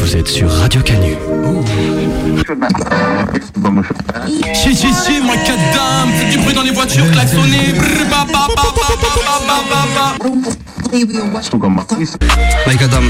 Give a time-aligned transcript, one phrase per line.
[0.00, 1.14] Vous êtes sur Radio Canu.
[4.54, 7.74] Si, si, si, moi, cadam, faites du bruit dans les voitures, klaxonnez.
[12.66, 13.02] Mike Adam.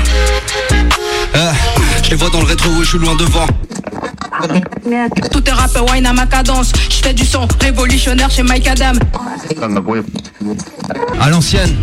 [1.37, 1.53] Euh,
[2.03, 3.47] je les vois dans le rétro, où je suis loin devant.
[5.31, 6.73] Tout est rap, wine à ma cadence.
[6.91, 8.99] Je du son révolutionnaire chez Mike Adam.
[11.21, 11.75] À l'ancienne,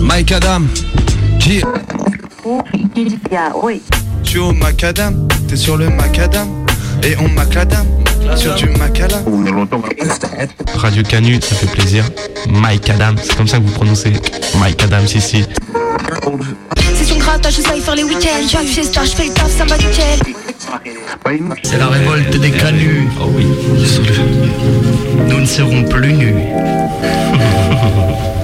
[0.00, 0.62] Mike Adam.
[1.38, 1.62] G.
[2.44, 6.48] Je suis au macadam, t'es sur le macadam
[7.04, 7.86] Et on macadam
[8.36, 9.18] sur du macala
[10.76, 12.04] Radio Canu, ça fait plaisir.
[12.48, 14.12] Mike Adam, c'est comme ça que vous prononcez.
[14.58, 15.44] Mike Adam, si, si.
[16.94, 18.46] C'est son grattage, je sais faire les week-ends.
[18.48, 20.20] J'ai du fiesta, je fais le taf, ça va nickel.
[21.62, 23.08] C'est la révolte des canuts.
[23.20, 23.46] Oh oui.
[25.28, 26.34] Nous ne serons plus nus.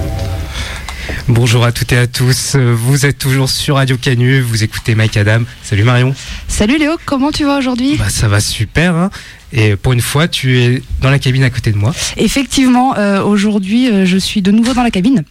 [1.29, 5.15] Bonjour à toutes et à tous, vous êtes toujours sur Radio Canu, vous écoutez Mike
[5.15, 5.43] Adam.
[5.63, 6.15] Salut Marion.
[6.47, 7.97] Salut Léo, comment tu vas aujourd'hui?
[7.97, 9.11] Bah ça va super hein.
[9.53, 11.93] et pour une fois tu es dans la cabine à côté de moi.
[12.17, 15.23] Effectivement, euh, aujourd'hui euh, je suis de nouveau dans la cabine.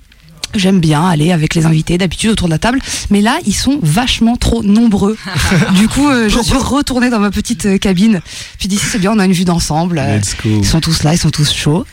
[0.55, 3.79] J'aime bien aller avec les invités d'habitude autour de la table, mais là ils sont
[3.83, 5.17] vachement trop nombreux.
[5.75, 8.23] du coup, euh, je suis retournée dans ma petite euh, cabine.
[8.59, 9.99] Puis d'ici c'est bien, on a une vue d'ensemble.
[9.99, 10.49] Euh, Let's go.
[10.61, 11.85] Ils sont tous là, ils sont tous chauds.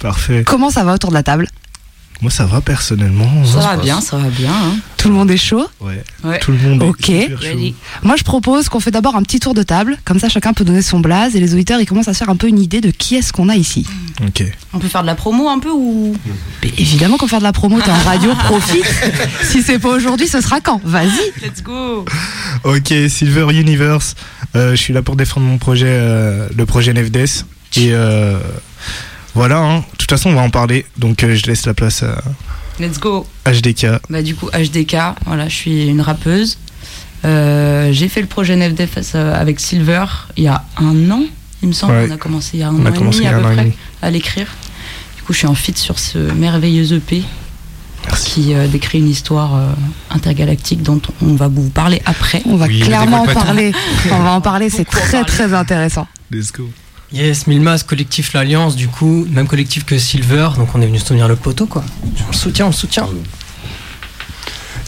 [0.00, 0.42] Parfait.
[0.44, 1.48] Comment ça va autour de la table?
[2.22, 3.44] Moi, ça va personnellement.
[3.44, 4.50] Ça va bien, ça va bien.
[4.52, 4.76] hein.
[4.96, 6.02] Tout le monde est chaud Ouais.
[6.22, 6.38] Ouais.
[6.38, 7.10] Tout le monde Ok.
[7.10, 7.74] est chaud.
[8.04, 10.64] Moi je propose qu'on fait d'abord un petit tour de table, comme ça chacun peut
[10.64, 12.80] donner son blaze et les auditeurs ils commencent à se faire un peu une idée
[12.80, 13.84] de qui est-ce qu'on a ici.
[14.24, 14.44] Ok.
[14.72, 16.14] On peut faire de la promo un peu ou?
[16.62, 18.84] Mais évidemment qu'on fait de la promo, t'es en radio, profite.
[19.42, 20.80] si c'est pas aujourd'hui, ce sera quand?
[20.84, 21.32] Vas-y.
[21.42, 22.04] Let's go
[22.62, 24.14] Ok, Silver Universe.
[24.54, 26.92] Euh, je suis là pour défendre mon projet, euh, le projet.
[26.92, 28.38] Et euh,
[29.34, 29.78] voilà, hein.
[29.78, 30.84] de toute façon, on va en parler.
[30.98, 32.20] Donc, euh, je laisse la place à
[32.80, 33.86] Let's go HDK.
[34.10, 36.58] Bah du coup HDK, voilà, je suis une rappeuse.
[37.24, 40.04] Euh, j'ai fait le projet NFDF euh, avec Silver
[40.36, 41.22] il y a un an,
[41.62, 41.92] il me semble.
[41.92, 42.06] Ouais.
[42.10, 43.56] On a commencé il y a un On an a et demi à peu près
[43.56, 43.72] demi.
[44.00, 44.46] à l'écrire.
[45.16, 47.22] Du coup, je suis en feat sur ce merveilleux EP
[48.06, 48.30] Merci.
[48.32, 49.68] qui euh, décrit une histoire euh,
[50.10, 52.42] intergalactique dont on va vous parler après.
[52.46, 53.72] On va Oui, clairement en parler.
[54.10, 55.26] On va en parler, c'est très parler.
[55.26, 56.08] très intéressant.
[56.32, 56.68] Let's go.
[57.12, 61.28] Yes, Milmas, collectif L'Alliance, du coup, même collectif que Silver, donc on est venu soutenir
[61.28, 61.84] le poteau, quoi.
[62.04, 63.08] On le soutient, on le soutient.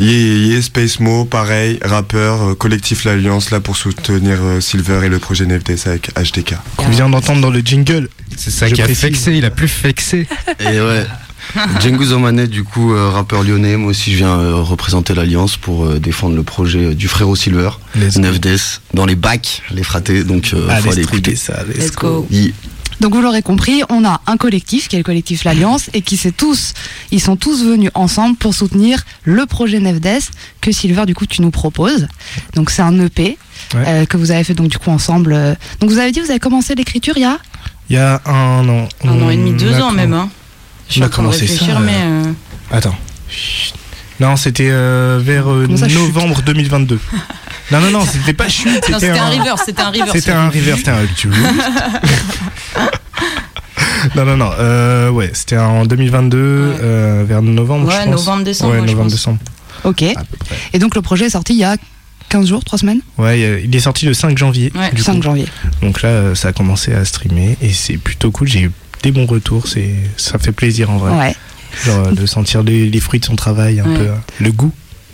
[0.01, 5.09] Yeah, yeah, Space Mo, pareil, rappeur, euh, collectif L'Alliance, là pour soutenir euh, Silver et
[5.09, 6.57] le projet NFTS avec HDK.
[6.77, 8.09] Qu'on vient d'entendre dans le jingle.
[8.37, 9.05] C'est ça qui a précise.
[9.05, 10.27] vexé, il a plus vexé.
[10.59, 11.07] Et ouais.
[11.81, 13.77] Django Zomanet, du coup, euh, rappeur lyonnais.
[13.77, 17.71] Moi aussi, je viens euh, représenter l'Alliance pour euh, défendre le projet du frérot Silver.
[17.95, 18.27] Let's go.
[18.29, 20.25] 9DS, dans les bacs, les fratés.
[20.25, 21.37] Donc, euh, Allez, faut aller écouter.
[21.37, 21.63] ça.
[21.69, 22.27] Let's, go.
[22.31, 22.53] Yeah.
[23.01, 26.17] Donc vous l'aurez compris, on a un collectif qui est le collectif L'Alliance et qui
[26.17, 26.75] s'est tous,
[27.11, 30.23] ils sont tous venus ensemble pour soutenir le projet Nefdes
[30.61, 32.07] que Silver du coup tu nous proposes.
[32.55, 33.37] Donc c'est un EP
[33.75, 33.85] Ouais.
[33.89, 35.57] euh, que vous avez fait donc du coup ensemble.
[35.81, 37.39] Donc vous avez dit vous avez commencé l'écriture il y a
[37.91, 38.89] Il y a un an.
[39.05, 40.13] Un an et demi, deux ans même.
[40.13, 40.31] Hein.
[40.89, 42.33] Je on a commencé ça, euh, mais euh,
[42.71, 42.97] Attends.
[43.29, 43.75] Chut.
[44.21, 46.99] Non, c'était euh, vers euh, ça, novembre 2022.
[47.73, 48.83] non, non, non, c'était pas chute.
[48.85, 50.11] c'était un river, c'était un river.
[50.13, 51.03] C'était un river, c'était un
[54.17, 54.51] Non, non, non.
[54.59, 57.89] Euh, ouais, c'était en 2022, euh, vers novembre.
[57.89, 58.27] Ouais, je pense.
[58.27, 59.19] novembre, décembre, Ouais, moi, je novembre, pense.
[59.19, 59.39] décembre.
[59.85, 60.03] Ok.
[60.73, 61.77] Et donc le projet est sorti il y a
[62.29, 63.01] 15 jours, 3 semaines?
[63.19, 64.73] Ouais, il est sorti le 5 janvier.
[64.75, 64.93] Ouais.
[64.93, 65.23] du 5 coup.
[65.23, 65.47] janvier.
[65.83, 68.49] Donc là, ça a commencé à streamer et c'est plutôt cool.
[68.49, 68.71] J'ai eu
[69.05, 69.67] des bons retours.
[69.69, 71.13] C'est, ça fait plaisir en vrai.
[71.19, 71.37] Ouais.
[71.85, 73.97] Genre, euh, de sentir les, les fruits de son travail, un Ouais.
[73.97, 74.73] peu, euh, le goût.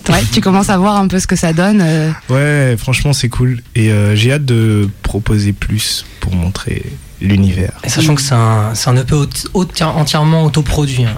[0.09, 1.81] Ouais, tu commences à voir un peu ce que ça donne.
[1.83, 2.11] euh.
[2.31, 3.63] Ouais, franchement, c'est cool.
[3.75, 6.85] Et euh, j'ai hâte de proposer plus pour montrer
[7.21, 7.73] l'univers.
[7.85, 11.05] Et sachant que c'est un, c'est un EP au- au- entièrement autoproduit.
[11.05, 11.15] hein.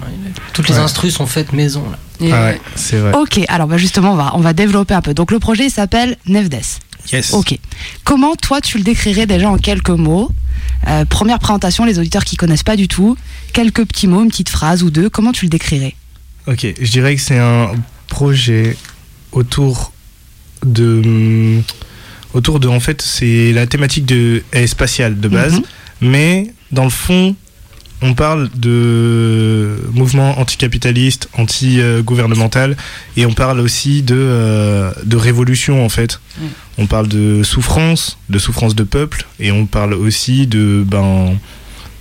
[0.51, 0.81] Toutes les Ouais.
[0.81, 1.83] instrus sont faites maison.
[1.89, 2.27] Là.
[2.27, 3.13] Et, Ah ouais, c'est vrai.
[3.15, 5.13] Ok, alors bah justement on va, on va développer un peu.
[5.13, 6.61] Donc le projet il s'appelle Nefdes.
[7.11, 7.33] Yes.
[7.33, 7.57] Ok.
[8.03, 10.29] Comment toi tu le décrirais déjà en quelques mots
[10.87, 13.17] Euh, Première présentation, les auditeurs qui connaissent pas du tout,
[13.53, 15.09] quelques petits mots, une petite phrase ou deux.
[15.09, 15.95] Comment tu le décrirais
[16.47, 17.71] Ok, je dirais que c'est un
[18.07, 18.75] projet
[19.31, 19.93] autour
[20.65, 21.61] de.
[22.33, 22.67] Autour de.
[22.67, 25.63] En fait, c'est la thématique de, est spatiale de base, Mhm.
[26.01, 27.35] mais dans le fond,
[28.03, 32.75] on parle de mouvement anticapitaliste, anti-gouvernemental,
[33.15, 36.19] et on parle aussi de, euh, de révolution en fait.
[36.37, 36.45] Mm.
[36.79, 41.37] On parle de souffrance, de souffrance de peuple, et on parle aussi de ben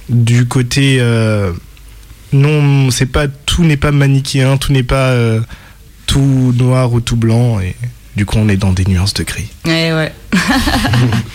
[0.08, 1.52] du côté euh,
[2.32, 5.40] non, c'est pas tout n'est pas manichéen, tout n'est pas euh,
[6.06, 7.76] tout noir ou tout blanc, et
[8.16, 9.48] Du coup, on est dans des nuances de gris.
[9.64, 10.12] Ouais, ouais.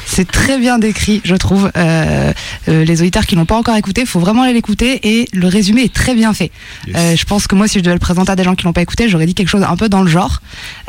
[0.06, 1.72] C'est très bien décrit, je trouve.
[1.76, 2.34] Euh,
[2.70, 5.84] euh, les auditeurs qui l'ont pas encore écouté, faut vraiment aller l'écouter et le résumé
[5.84, 6.52] est très bien fait.
[6.96, 8.74] Euh, je pense que moi, si je devais le présenter à des gens qui l'ont
[8.74, 10.42] pas écouté, j'aurais dit quelque chose un peu dans le genre.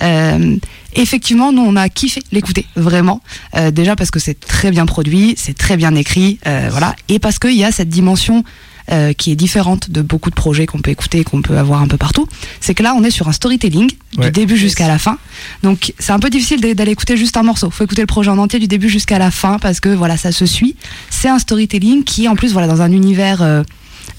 [0.02, 0.56] Euh,
[0.94, 3.23] effectivement, nous, on a kiffé l'écouter, vraiment.
[3.56, 7.19] Euh, déjà parce que c'est très bien produit, c'est très bien écrit, euh, voilà, et
[7.19, 8.44] parce qu'il y a cette dimension
[8.90, 11.82] euh, qui est différente de beaucoup de projets qu'on peut écouter et qu'on peut avoir
[11.82, 12.26] un peu partout.
[12.61, 15.19] C'est que là, on est sur un storytelling du début jusqu'à la fin.
[15.62, 17.70] Donc, c'est un peu difficile d'a- d'aller écouter juste un morceau.
[17.70, 20.32] Faut écouter le projet en entier du début jusqu'à la fin parce que voilà, ça
[20.32, 20.76] se suit.
[21.11, 23.62] C'est un storytelling qui, en plus, voilà, dans un univers euh,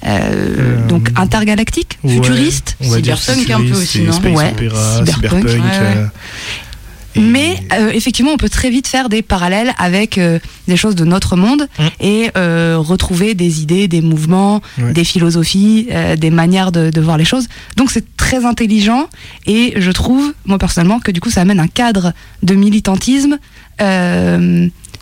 [0.05, 4.17] euh, donc intergalactique, Ouais, futuriste, Cyberpunk un peu aussi, non?
[4.35, 5.49] Ouais, opéra, cyberpunk.
[5.49, 5.63] cyberpunk.
[5.73, 5.97] Ouais, ouais.
[5.97, 6.05] euh,
[7.15, 11.05] Mais euh, effectivement, on peut très vite faire des parallèles avec euh, des choses de
[11.05, 11.83] notre monde Mm.
[11.99, 14.93] et euh, retrouver des idées, des mouvements, Ouais.
[14.93, 17.47] des philosophies, des manières de, de voir les choses.
[17.77, 19.07] Donc c'est très intelligent
[19.47, 22.13] et je trouve, moi personnellement, que du coup ça amène un cadre
[22.43, 23.37] de militantisme.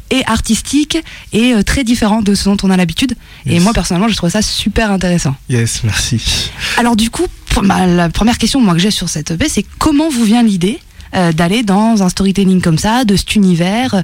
[0.10, 0.98] et artistique
[1.34, 3.14] et très différent de ce dont on a l'habitude.
[3.46, 5.36] Et moi personnellement, je trouve ça super intéressant.
[5.50, 6.50] Yes, merci.
[6.78, 7.26] Alors du coup,
[7.62, 10.80] la première question moi que j'ai sur cette EP, c'est comment vous vient l'idée
[11.16, 14.02] euh, d'aller dans un storytelling comme ça, de cet univers euh,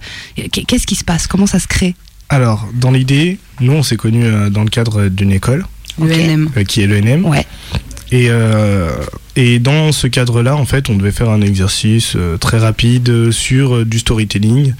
[0.51, 1.27] qu'est- Qu'est-ce qui se passe?
[1.27, 1.95] Comment ça se crée?
[2.29, 5.65] Alors, dans l'idée, nous, on s'est connus euh, dans le cadre d'une école,
[5.99, 6.49] L'ENM.
[6.67, 7.25] qui est l'ENM.
[7.25, 7.45] Ouais.
[8.11, 8.91] Et, euh,
[9.35, 13.75] et dans ce cadre-là, en fait, on devait faire un exercice euh, très rapide sur
[13.77, 14.73] euh, du storytelling.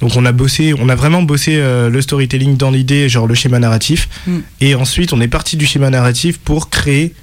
[0.00, 3.34] Donc on a bossé, on a vraiment bossé euh, le storytelling dans l'idée, genre le
[3.34, 4.08] schéma narratif.
[4.26, 4.36] Mm.
[4.62, 7.14] Et ensuite, on est parti du schéma narratif pour créer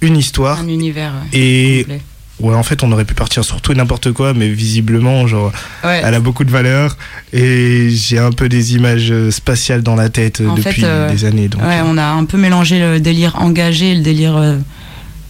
[0.00, 0.60] une histoire.
[0.60, 1.12] Un univers.
[1.32, 2.00] ouais, Et complet.
[2.40, 5.52] Ouais, en fait, on aurait pu partir sur tout et n'importe quoi, mais visiblement, genre,
[5.84, 6.00] Ouais.
[6.04, 6.96] elle a beaucoup de valeur.
[7.32, 10.86] Et j'ai un peu des images euh, spatiales dans la tête euh, En depuis fait,
[10.86, 11.48] euh, des années.
[11.48, 14.56] Donc, Ouais, on a un peu mélangé le délire engagé et le délire euh,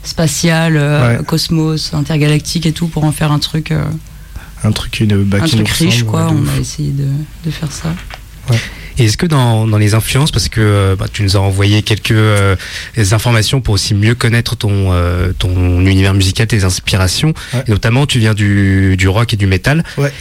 [0.04, 1.24] spatial, euh, Ouais.
[1.24, 3.84] cosmos, intergalactique et tout pour en faire un truc, euh,
[4.64, 6.30] un truc, une, bah, un qui nous truc riche, quoi.
[6.30, 7.06] on a essayé de,
[7.44, 7.94] de faire ça.
[9.00, 11.81] Et est-ce que dans, dans les influences, parce que euh, bah, tu nous as envoyé
[11.82, 12.55] quelques euh,
[13.12, 17.64] informations pour aussi mieux connaître ton, euh, ton univers musical, tes inspirations, Ouais.
[17.67, 19.82] et notamment tu viens du, du rock et du métal.
[19.97, 20.12] Ouais.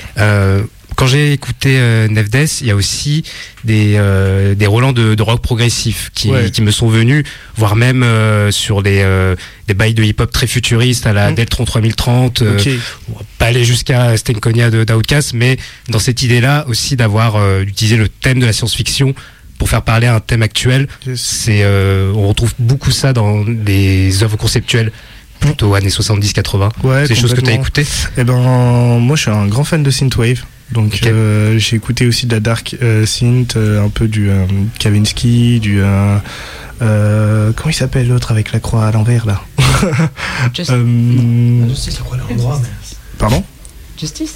[0.99, 3.23] Quand j'ai écouté euh, Nefdes, il y a aussi
[3.63, 6.51] des, euh, des relents de, de rock progressif qui, Ouais.
[6.51, 7.23] qui me sont venus,
[7.55, 9.37] voire même euh, sur des, euh,
[9.69, 11.35] des bails de hip-hop très futuristes à la Mm.
[11.35, 12.41] Deltron 3030.
[12.41, 12.67] euh, Ok.
[13.09, 15.55] on va pas aller jusqu'à Stenkonia de d'Outcast, mais
[15.87, 19.15] dans cette idée-là aussi d'avoir euh, d'utiliser le thème de la science-fiction
[19.57, 20.89] pour faire parler à un thème actuel.
[21.07, 21.21] Yes.
[21.21, 24.91] C'est, euh, on retrouve beaucoup ça dans les œuvres conceptuelles
[25.39, 26.71] plutôt années 70-80.
[26.83, 27.85] Ouais, C'est des choses que tu as écoutées.
[28.17, 30.43] Eh ben, moi, je suis un grand fan de synthwave.
[30.71, 34.45] Donc, euh, j'ai écouté aussi de la dark euh, synth, euh, un peu du euh,
[34.79, 36.17] Kavinsky, du euh,
[36.81, 39.41] euh, comment il s'appelle l'autre avec la croix à l'envers là
[40.53, 42.69] Just- Euh, Justice, la croix à l'endroit, mais.
[43.17, 43.43] Pardon
[43.99, 44.35] Justice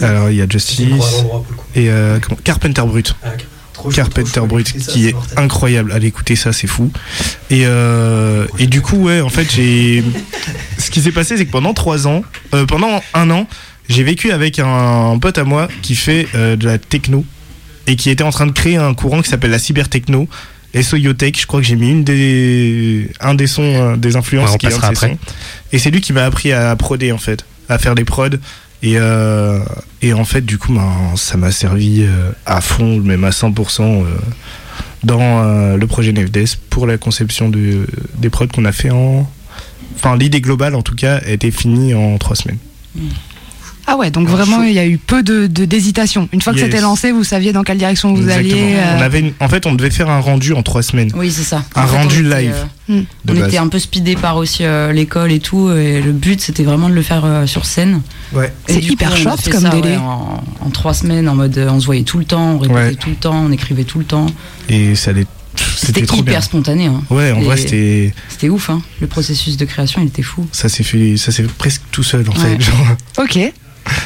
[0.00, 1.64] Alors, il y a Justice C'est une croix à l'endroit pour le coup.
[1.74, 3.14] et euh, comment- Carpenter Brut.
[3.22, 3.44] Ah, ok.
[3.74, 4.46] Trop chaud, Carpenter trop.
[4.46, 5.38] Brut ça, qui est mortel.
[5.38, 5.92] incroyable.
[5.92, 6.90] Allez écouter ça, c'est fou.
[7.50, 10.02] Et, euh, et du coup, ouais, en fait, j'ai.
[10.78, 12.22] Ce qui s'est passé, c'est que pendant trois ans,
[12.54, 13.48] euh, pendant un an,
[13.88, 17.24] j'ai vécu avec un, pote à moi qui fait euh, de la techno
[17.86, 20.28] et qui était en train de créer un courant qui s'appelle la cybertechno.
[20.80, 24.54] SOYOTech, je crois que j'ai mis une des, un des sons, euh, des influences Ouais,
[24.54, 25.18] on qui est un de ses sons.
[25.72, 28.30] Et c'est lui qui m'a appris à proder en fait, à faire des prods.
[28.84, 29.60] Et, euh,
[30.02, 33.80] et en fait, du coup, ben, ça m'a servi euh, à fond, même à 100%
[33.82, 34.04] euh,
[35.02, 37.86] dans euh, le projet Nefdes pour la conception de,
[38.18, 39.26] des prods qu'on a fait en.
[39.96, 42.58] Enfin, l'idée globale en tout cas a été finie en trois semaines.
[43.86, 46.28] Ah ouais, donc vraiment il y a eu peu de de- d'hésitation.
[46.32, 48.52] Une fois que c'était lancé, vous saviez dans quelle direction vous Exactement.
[48.54, 48.74] alliez.
[48.76, 51.10] euh, On avait une- En fait, on devait faire un rendu en trois semaines.
[51.14, 51.62] Oui, c'est ça.
[51.74, 52.54] Un En fait, on rendu était, live.
[52.90, 53.48] euh, de on base.
[53.48, 56.88] était un peu speedé par aussi euh, l'école et tout, et le but c'était vraiment
[56.88, 58.00] de le faire euh, sur scène.
[58.32, 58.52] Ouais.
[58.66, 59.90] C'est hyper coup, short comme ça, délai.
[59.90, 62.80] ouais, en, en trois semaines, en mode on se voyait tout le temps, on répétait
[62.80, 62.94] Ouais.
[62.94, 64.26] tout le temps, on écrivait tout le temps.
[64.70, 65.26] Et ça allait.
[65.76, 66.40] C'était hyper bien.
[66.40, 66.86] spontané.
[66.86, 67.02] hein.
[67.10, 68.12] Ouais, en vrai, c'était.
[68.28, 68.80] C'était ouf, hein.
[69.00, 70.46] le processus de création il était fou.
[70.50, 72.56] Ça s'est fait, ça s'est fait presque tout seul en Ouais.
[72.56, 72.60] fait.
[72.62, 72.86] Genre.
[73.18, 73.52] Ok.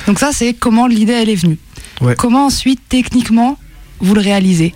[0.06, 1.58] Donc ça c'est comment l'idée elle est venue.
[2.00, 2.14] Ouais.
[2.16, 3.58] Comment ensuite techniquement
[4.00, 4.74] vous le réalisez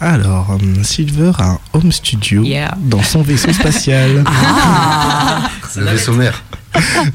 [0.00, 2.76] Alors, euh, Silver a un home studio Yeah.
[2.78, 4.24] dans son vaisseau spatial.
[4.32, 6.42] Ah Le vaisseau mère.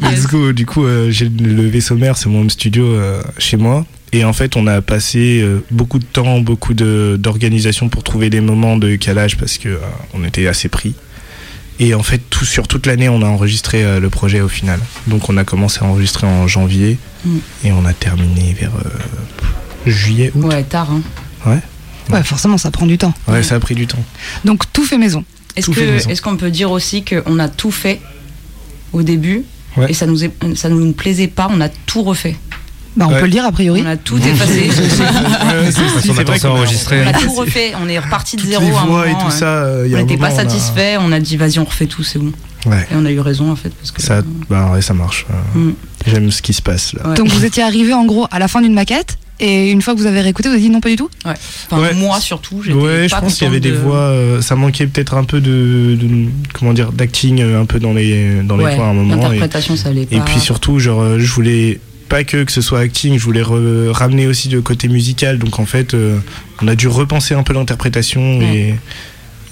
[0.02, 0.52] Let's go.
[0.52, 3.86] Du coup, euh, j'ai le vaisseau mère, c'est mon home studio euh, chez moi.
[4.12, 8.30] Et en fait, on a passé euh, beaucoup de temps, beaucoup de- d'organisation pour trouver
[8.30, 9.78] des moments de calage parce que euh,
[10.14, 10.94] on était assez pris.
[11.86, 14.80] Et en fait, tout, sur toute l'année, on a enregistré euh, le projet au final.
[15.08, 17.38] Donc, on a commencé à enregistrer en janvier Mm.
[17.66, 20.44] et on a terminé vers euh, juillet, août.
[20.46, 20.90] Ouais, tard.
[20.92, 21.02] Hein.
[21.46, 21.60] Ouais.
[22.10, 23.14] Ouais, forcément ça prend du temps.
[23.30, 24.04] Ouais, ça a pris du temps.
[24.44, 25.24] Donc tout fait maison.
[25.56, 28.02] Est-ce qu'on peut dire aussi qu'on a tout fait
[28.92, 29.44] au début
[29.78, 29.86] Ouais.
[29.90, 32.36] Et ça nous, est- ça nous plaisait pas, on a tout refait?
[32.96, 33.20] Bah, on Ouais.
[33.20, 33.82] peut le dire a priori.
[33.84, 34.70] On a tout effacé.
[36.48, 37.04] Enregistré.
[37.04, 39.20] on a tout refait, on est reparti de zéro les à un voix et moment,
[39.22, 39.32] tout ouais.
[39.32, 41.38] ça, euh, il y a on n'était pas moment, on a- satisfait, on a dit
[41.38, 42.32] vas-y on refait tout, c'est bon.
[42.66, 42.88] Ouais.
[42.92, 45.26] Et on a eu raison en fait parce que Ça, bah ouais, ça marche.
[45.30, 45.74] Euh, Mm.
[46.06, 47.10] J'aime ce qui se passe là.
[47.10, 47.16] Ouais.
[47.16, 50.00] Donc vous étiez arrivé en gros à la fin d'une maquette et une fois que
[50.00, 51.10] vous avez réécouté, vous avez dit non pas du tout?
[51.26, 51.34] Ouais.
[51.72, 51.94] Enfin, Ouais.
[51.94, 53.98] moi surtout, j'étais Ouais, je pense qu'il y avait des de- voix.
[53.98, 57.94] euh, ça manquait peut-être un peu de, de- comment dire d'acting euh, un peu dans
[57.94, 59.16] les dans les Ouais, voix à un moment.
[59.16, 60.16] L'interprétation, ça allait pas.
[60.16, 61.80] et puis surtout, genre, euh, je voulais
[62.14, 63.42] pas que que ce soit acting, je voulais
[63.92, 65.40] ramener aussi le côté musical.
[65.40, 66.20] Donc en fait, euh,
[66.62, 68.76] on a dû repenser un peu l'interprétation et,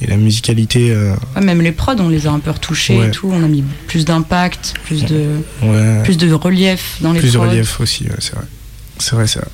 [0.01, 0.91] et la musicalité.
[0.91, 3.07] euh, Ouais, même les prods, on les a un peu retouchés Ouais.
[3.07, 3.31] et tout.
[3.33, 7.37] On a mis plus d'impact, plus de, ouais, plus de relief dans les plus de
[7.39, 7.47] prods.
[7.49, 8.03] relief aussi.
[8.03, 8.45] ouais, c'est vrai.
[8.99, 9.47] C'est vrai, c'est vrai.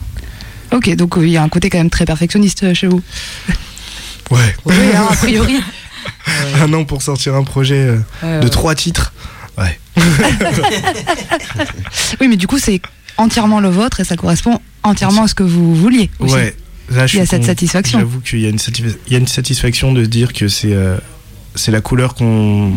[0.74, 3.02] Ok, donc euh, il y a un côté quand même très perfectionniste euh, chez vous.
[4.30, 4.54] Ouais.
[4.66, 5.56] Oui, hein, a priori.
[6.62, 7.88] Un an pour sortir un projet
[8.22, 9.14] euh, de trois titres.
[9.58, 9.80] Ouais.
[12.20, 12.82] Oui, mais du coup c'est
[13.18, 16.10] entièrement le vôtre et ça correspond entièrement à ce que vous vouliez.
[16.20, 16.34] Aussi.
[16.36, 16.56] Ouais.
[16.90, 18.00] Là, je Il y a cette satisfaction.
[18.00, 20.48] J'avoue qu'il y, a une satisfa- il y a une satisfaction de se dire que
[20.48, 20.98] c'est euh,
[21.56, 22.72] c'est la couleur qu'on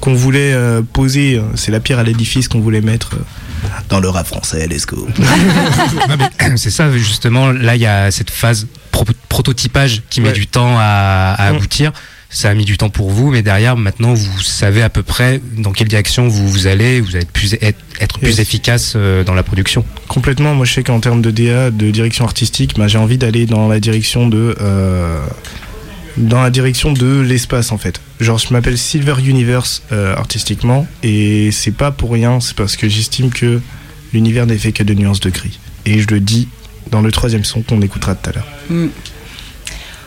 [0.00, 4.08] qu'on voulait euh, poser, c'est la pierre à l'édifice qu'on voulait mettre euh, dans le
[4.08, 5.06] rap français, let's go.
[6.56, 7.52] C'est ça justement.
[7.52, 11.56] Là, il y a cette phase pro- prototypage qui met du temps à, à Mm.
[11.56, 11.92] aboutir.
[12.32, 15.40] Ça a mis du temps pour vous, mais derrière, maintenant, vous savez à peu près
[15.58, 17.00] dans quelle direction vous, vous allez.
[17.00, 18.38] Vous allez être plus, être, être plus Yes.
[18.38, 19.84] efficace euh, dans la production.
[20.06, 23.46] Complètement, moi je sais qu'en termes de DA, de direction artistique, bah, j'ai envie d'aller
[23.46, 25.20] dans la direction de euh,
[26.16, 28.00] dans la direction de l'espace en fait.
[28.20, 32.88] Genre je m'appelle Silver Universe euh, artistiquement et c'est pas pour rien, c'est parce que
[32.88, 33.60] j'estime que
[34.12, 35.58] l'univers n'est fait que de nuances de gris.
[35.86, 36.46] Et je le dis
[36.92, 38.46] dans le troisième son qu'on écoutera tout à l'heure.
[38.68, 38.86] Mm.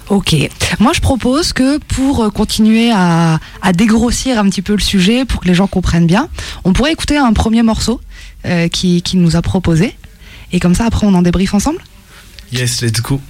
[0.10, 0.36] Ok.
[0.80, 5.26] Moi, je propose que pour euh, continuer à, à dégrossir un petit peu le sujet,
[5.26, 6.30] pour que les gens comprennent bien,
[6.64, 8.02] on pourrait écouter un premier morceau
[8.46, 9.96] euh, qui, nous a proposé.
[10.52, 11.80] Et comme ça, après, on en débriefe ensemble?
[12.52, 13.22] Yes, let's go.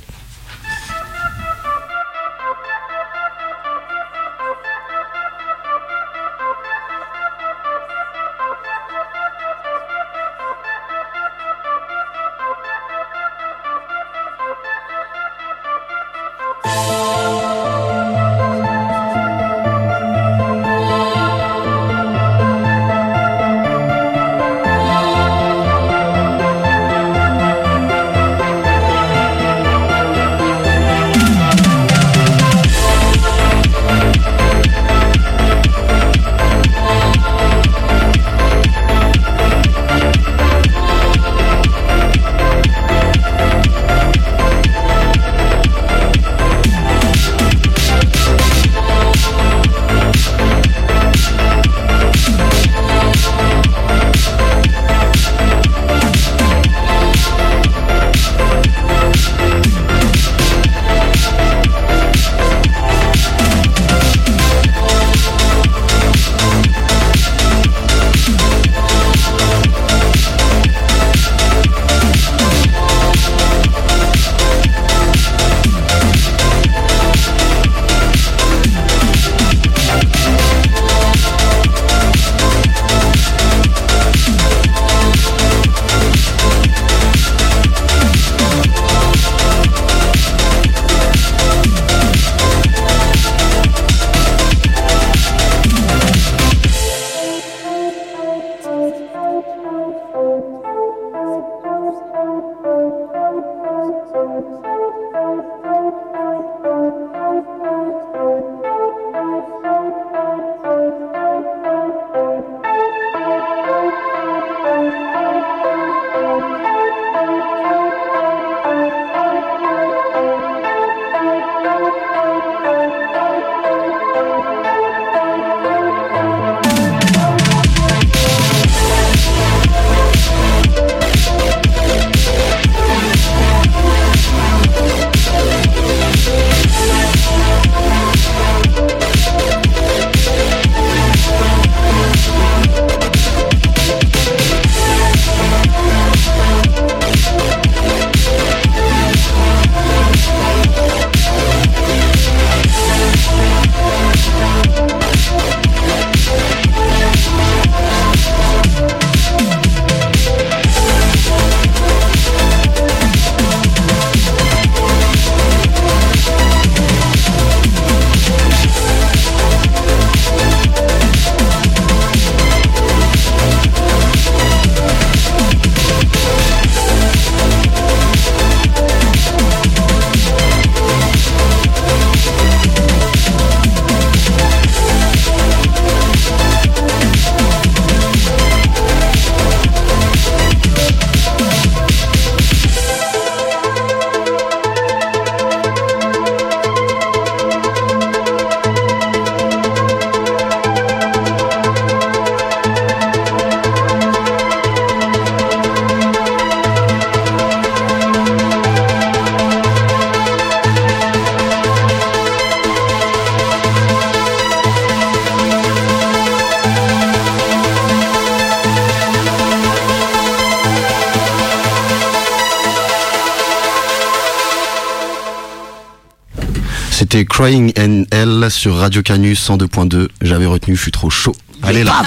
[227.14, 230.08] C'était Crying NL sur Radio Canus 102.2.
[230.24, 231.36] J'avais retenu, je suis trop chaud.
[231.62, 232.02] Allez là.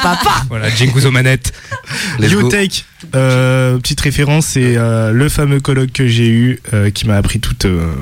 [0.48, 1.52] Voilà, Django aux manettes.
[2.18, 2.40] Let's go.
[2.40, 2.84] Biotech,
[3.14, 7.38] euh, petite référence, c'est euh, le fameux colloque que j'ai eu euh, qui m'a appris
[7.38, 7.94] tout, euh,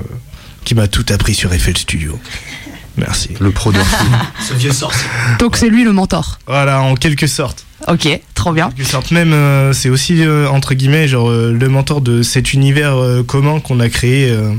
[0.64, 2.18] qui m'a tout appris sur FL Studio.
[2.96, 3.30] Merci.
[3.38, 3.78] Le pro de
[4.40, 5.06] Ce vieux sorcier.
[5.40, 6.38] Donc c'est lui le mentor.
[6.46, 7.66] Voilà, en quelque sorte.
[7.86, 8.68] Ok, trop bien.
[8.68, 12.22] En quelque sorte, même euh, c'est aussi euh, entre guillemets genre euh, le mentor de
[12.22, 14.54] cet univers euh, commun qu'on a créé euh,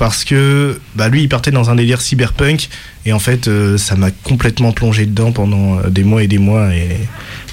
[0.00, 2.70] parce que bah lui il partait dans un délire cyberpunk
[3.04, 6.38] et en fait euh, ça m'a complètement plongé dedans pendant euh, des mois et des
[6.38, 6.96] mois et,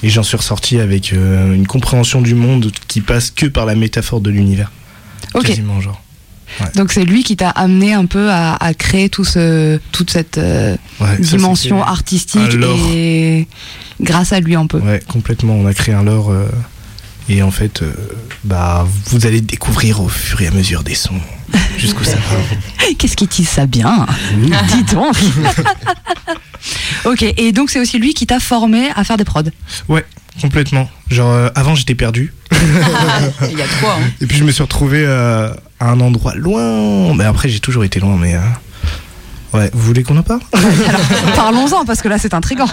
[0.02, 3.74] et j'en suis ressorti avec euh, une compréhension du monde qui passe que par la
[3.74, 4.72] métaphore de l'univers.
[5.34, 5.44] Ok.
[5.44, 6.02] Quasiment genre.
[6.74, 10.38] Donc c'est lui qui t'a amené un peu à, à créer tout ce, toute cette
[10.38, 12.56] euh, Ouais, dimension artistique
[12.94, 13.46] et
[14.00, 14.78] grâce à lui un peu.
[14.78, 15.52] Ouais, complètement.
[15.54, 16.32] On a créé un lore
[17.28, 17.92] et en fait, euh,
[18.44, 21.20] bah, vous allez découvrir au fur et à mesure des sons
[21.76, 22.86] jusqu'où ça va.
[22.98, 24.06] Qu'est-ce qui tisse ça bien
[24.36, 25.14] Dis donc
[27.04, 29.42] Ok, et donc c'est aussi lui qui t'a formé à faire des prods.
[29.88, 30.04] Ouais,
[30.40, 30.90] complètement.
[31.10, 32.34] Genre, euh, avant j'étais perdu.
[32.52, 33.94] Il y a trois.
[33.94, 34.10] Hein.
[34.20, 37.14] Et puis je me suis retrouvé euh, à un endroit loin.
[37.14, 38.36] Mais après, j'ai toujours été loin, mais.
[39.54, 40.40] Ouais, vous voulez qu'on en parle
[41.36, 42.68] Parlons-en parce que là c'est intriguant.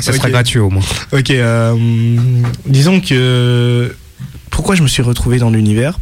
[0.00, 0.30] Ça sera Ok.
[0.32, 0.82] gratuit au moins.
[1.12, 1.76] Ok, euh,
[2.66, 3.94] disons que.
[4.50, 5.98] Pourquoi je me suis retrouvé dans l'univers?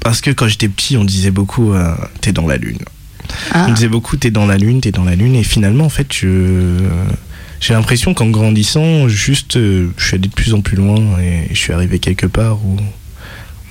[0.00, 2.78] Parce que quand j'étais petit, on disait beaucoup euh, T'es dans la lune.
[3.52, 3.66] Ah.
[3.68, 5.34] On disait beaucoup T'es dans la lune, t'es dans la lune.
[5.34, 6.78] Et finalement, en fait, je.
[7.58, 11.48] J'ai l'impression qu'en grandissant, juste, euh, je suis allé de plus en plus loin et
[11.50, 12.76] je suis arrivé quelque part où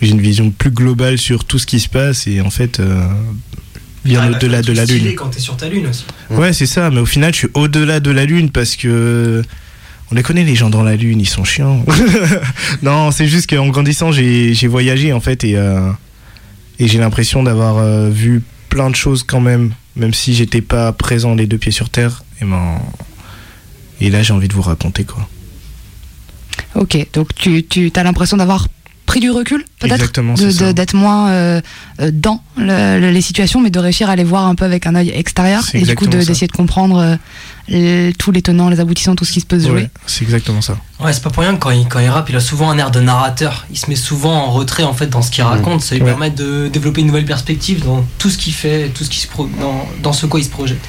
[0.01, 3.07] j'ai une vision plus globale sur tout ce qui se passe et en fait, euh,
[4.05, 5.15] bien Ah, au-delà de la stylé lune.
[5.15, 6.05] quand t'es sur ta lune aussi.
[6.29, 9.41] Ouais, c'est ça, mais au final, je suis au-delà de la Lune parce que.
[10.11, 11.83] On les connaît, les gens dans la Lune, ils sont chiants.
[12.83, 15.91] non, c'est juste qu'en grandissant, j'ai j'ai voyagé en fait et, euh,
[16.77, 20.91] et j'ai l'impression d'avoir euh, vu plein de choses quand même, même si j'étais pas
[20.93, 22.23] présent les deux pieds sur terre.
[22.39, 22.79] Et, ben,
[23.99, 25.27] et là, j'ai envie de vous raconter quoi.
[26.75, 28.67] Ok, donc tu, tu as l'impression d'avoir
[29.05, 29.99] pris du recul peut-être.
[30.73, 31.61] D'être moins euh,
[32.01, 34.87] euh, dans le- le- les situations, mais de réussir à les voir un peu avec
[34.87, 37.15] un œil extérieur et du coup d'essayer de comprendre euh,
[37.67, 39.81] les- tous les tenants, les aboutissants, tout ce qui se peut se jouer.
[39.83, 40.77] Ouais, c'est exactement ça.
[40.99, 42.77] Ouais, c'est pas pour rien que quand il, quand il rappe, il a souvent un
[42.77, 43.65] air de narrateur.
[43.71, 45.81] Il se met souvent en retrait en fait dans ce qu'il raconte.
[45.81, 46.07] Ça lui Ouais.
[46.09, 49.27] permet de développer une nouvelle perspective dans tout ce qu'il fait, tout ce qui se
[49.27, 50.79] pro- dans, dans ce quoi il se projette.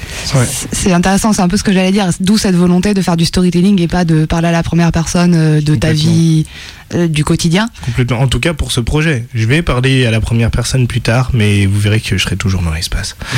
[0.71, 3.25] C'est intéressant, c'est un peu ce que j'allais dire, d'où cette volonté de faire du
[3.25, 6.45] storytelling et pas de parler à la première personne euh, de ta vie
[6.93, 7.67] euh, du quotidien.
[7.85, 8.19] Complètement.
[8.21, 9.25] En tout cas, pour ce projet.
[9.33, 12.37] Je vais parler à la première personne plus tard, mais vous verrez que je serai
[12.37, 13.17] toujours dans l'espace.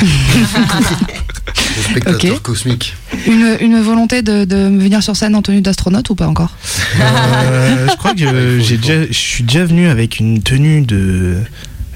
[1.90, 2.42] Spectateur Ok.
[2.42, 2.94] cosmique.
[3.30, 6.56] Une, une volonté de, de venir sur scène en tenue d'astronaute ou pas encore
[7.00, 11.36] Euh, je crois que j'ai déjà, je suis déjà venu avec une tenue de.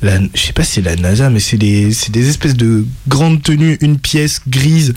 [0.03, 2.85] La, je sais pas si c'est la NASA, mais c'est des, c'est des espèces de
[3.09, 4.93] grandes tenues, une pièce grise.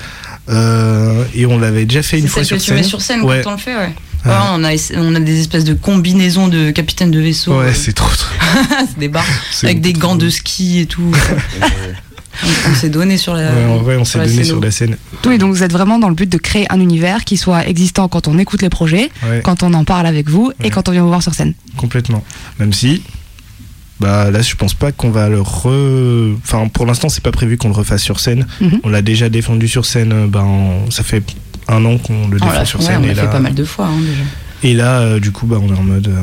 [0.49, 2.75] euh, et on l'avait déjà fait une fois sur que tu scène.
[2.77, 3.41] mets sur scène ouais.
[3.41, 3.93] quand on le fait, ouais.
[4.25, 7.57] On, a, on a des espèces de combinaisons de capitaines de vaisseau.
[7.57, 8.09] Ouais, euh, c'est trop.
[8.13, 8.27] trop-
[8.89, 9.23] c'est des barres
[9.63, 11.13] avec des gants trop de ski et tout.
[12.43, 13.51] on on s'est donné sur la.
[13.53, 14.97] Ouais, en vrai, on s'est donné sur la scène.
[15.25, 18.07] Oui, donc vous êtes vraiment dans le but de créer un univers qui soit existant
[18.07, 19.41] quand on écoute les projets, Ouais.
[19.43, 20.69] quand on en parle avec vous et Ouais.
[20.69, 21.53] quand on vient vous voir sur scène.
[21.77, 22.23] Complètement.
[22.59, 23.03] Même si.
[23.99, 26.35] Bah là, je pense pas qu'on va le re.
[26.43, 28.45] Enfin, pour l'instant, c'est pas prévu qu'on le refasse sur scène.
[28.61, 28.79] Mhm.
[28.83, 30.11] On l'a déjà défendu sur scène.
[30.13, 31.23] euh, Ben, en- ça fait
[31.67, 32.99] un an qu'on le On défend l'a sur ouais, scène.
[33.03, 34.21] on l'a là, fait pas mal de fois hein, déjà.
[34.63, 36.21] Et là, euh, du coup, bah, on est en mode, euh,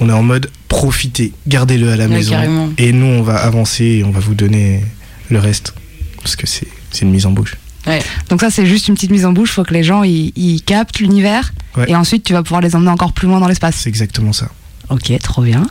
[0.00, 2.32] on est en mode profitez, gardez-le à la Ouais, maison.
[2.32, 2.68] carrément.
[2.76, 4.82] Et nous, on va avancer et on va vous donner
[5.30, 5.74] le reste
[6.16, 7.56] parce que c'est c'est une mise en bouche.
[8.28, 9.52] Donc ça, c'est juste une petite mise en bouche.
[9.52, 11.88] Faut que les gens ils, ils captent l'univers Ouais.
[11.88, 13.76] et ensuite tu vas pouvoir les emmener encore plus loin dans l'espace.
[13.76, 14.48] C'est exactement ça.
[14.88, 15.66] Ok, trop bien.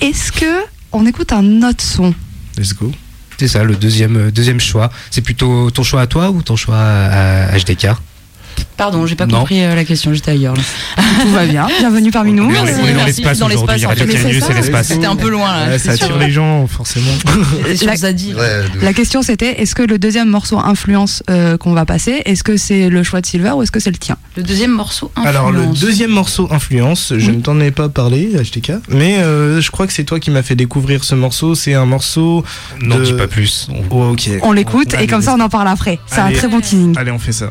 [0.00, 2.14] Est-ce que on écoute un autre son?
[2.56, 2.92] Let's go.
[3.38, 4.90] C'est ça, le deuxième, euh, deuxième choix.
[5.10, 7.88] C'est plutôt ton choix à toi ou ton choix à, à HDK
[8.76, 9.40] Pardon, j'ai pas Non.
[9.40, 10.54] compris euh, la question, j'étais ailleurs.
[10.54, 10.62] là.
[11.22, 11.66] Tout va bien.
[11.80, 12.44] Bienvenue parmi nous.
[12.44, 13.84] On est dans- l'espace dans aujourd'hui,
[14.54, 14.88] l'espace.
[14.88, 15.78] C'était un peu loin là.
[15.78, 17.10] Ça attire les gens, forcément.
[17.84, 22.22] La- de- La question c'était est-ce que le deuxième morceau influence euh, qu'on va passer,
[22.24, 24.16] est-ce que c'est le choix de Silver ou est-ce que c'est le tien?
[24.36, 25.28] Le deuxième morceau influence.
[25.36, 27.36] Alors, le deuxième morceau influence, je Oui.
[27.36, 30.42] ne t'en ai pas parlé, HTK, mais euh, je crois que c'est toi qui m'as
[30.42, 31.54] fait découvrir ce morceau.
[31.54, 32.44] C'est un morceau.
[32.80, 33.68] Non, de- dis pas plus.
[33.70, 34.16] On- Oh.
[34.42, 35.98] On l'écoute et comme ça on en parle après.
[36.06, 36.96] C'est un très bon teasing.
[36.96, 37.50] Allez, on fait ça.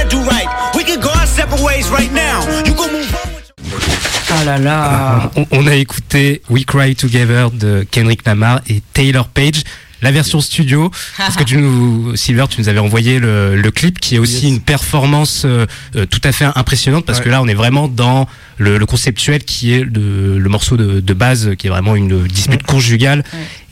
[5.35, 9.63] On, on a écouté We Cry Together de Kendrick Lamar et Taylor Page.
[10.01, 13.99] La version studio, parce que tu nous, Silver, tu nous avais envoyé le, le clip
[13.99, 17.47] qui est aussi une performance euh, euh, tout à fait impressionnante parce que là on
[17.47, 21.67] est vraiment dans le, le conceptuel qui est le, le morceau de, de base qui
[21.67, 23.23] est vraiment une dispute conjugale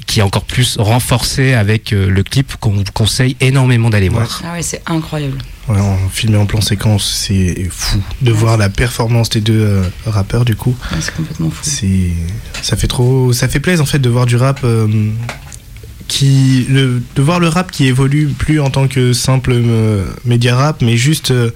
[0.06, 4.42] qui est encore plus renforcé avec euh, le clip qu'on vous conseille énormément d'aller voir.
[4.44, 5.38] Ah ouais, c'est incroyable.
[5.68, 9.84] Ouais, en filmé en plan séquence, c'est fou de voir la performance des deux euh,
[10.08, 10.76] rappeurs du coup.
[10.92, 11.62] Ouais, c'est complètement fou.
[11.64, 12.12] C'est
[12.62, 14.88] ça fait trop ça fait plaisir en fait de voir du rap euh,
[16.10, 20.56] qui le de voir le rap qui évolue plus en tant que simple euh, média
[20.56, 21.52] rap mais juste euh,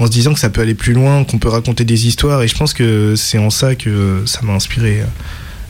[0.00, 2.42] en se disant que ça peut aller plus loin, qu'on peut raconter des histoires.
[2.42, 5.04] Et je pense que c'est en ça que ça m'a inspiré euh,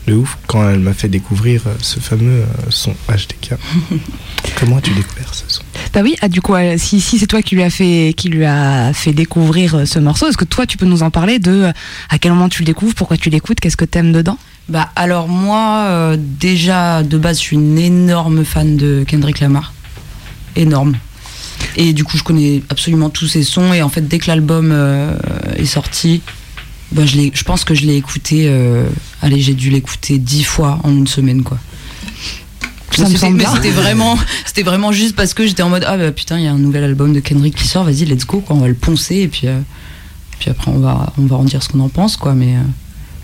[0.07, 3.55] de ouf quand elle m'a fait découvrir ce fameux son HDK.
[4.59, 5.61] Comment as-tu découvert ce son?
[5.93, 8.45] Bah oui, ah, du coup, si, si c'est toi qui lui a fait, qui lui
[8.45, 11.71] a fait découvrir ce morceau, est-ce que toi tu peux nous en parler de
[12.09, 14.39] à quel moment tu le découvres, pourquoi tu l'écoutes, qu'est-ce que t'aimes dedans?
[14.69, 19.73] Bah alors moi, euh, déjà de base, je suis une énorme fan de Kendrick Lamar.
[20.55, 20.95] Énorme.
[21.75, 23.73] Et du coup, je connais absolument tous ses sons.
[23.73, 25.15] Et en fait, dès que l'album euh,
[25.57, 26.21] est sorti,
[26.91, 28.45] bah, je, je pense que je l'ai écouté.
[28.47, 28.85] euh,
[29.21, 31.57] allez, j'ai dû l'écouter dix fois en une semaine, quoi.
[32.91, 35.97] Ça me semble mais c'était vraiment, c'était vraiment juste parce que j'étais en mode ah
[35.97, 38.39] bah putain il y a un nouvel album de Kendrick qui sort, vas-y let's go
[38.39, 39.47] quoi, on va le poncer et puis
[40.37, 42.53] puis après on va on va en dire ce qu'on en pense quoi, mais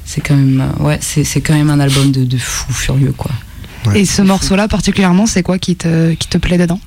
[0.10, 3.14] c'est quand même euh, ouais c'est c'est quand même un album de, de fou furieux
[3.16, 3.32] quoi.
[3.96, 6.80] Et ce morceau-là particulièrement, c'est quoi qui te, qui te plaît dedans?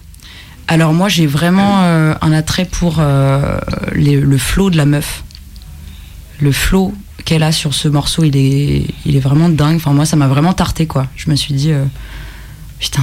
[0.69, 3.59] Alors moi j'ai vraiment euh, un attrait pour euh,
[3.95, 5.23] les- le flow de la meuf.
[6.41, 6.93] Le flow
[7.25, 9.77] qu'elle a sur ce morceau, il est, il est vraiment dingue.
[9.77, 11.07] Enfin moi ça m'a vraiment tarté quoi.
[11.17, 11.85] Je me suis dit euh,
[12.81, 13.03] putain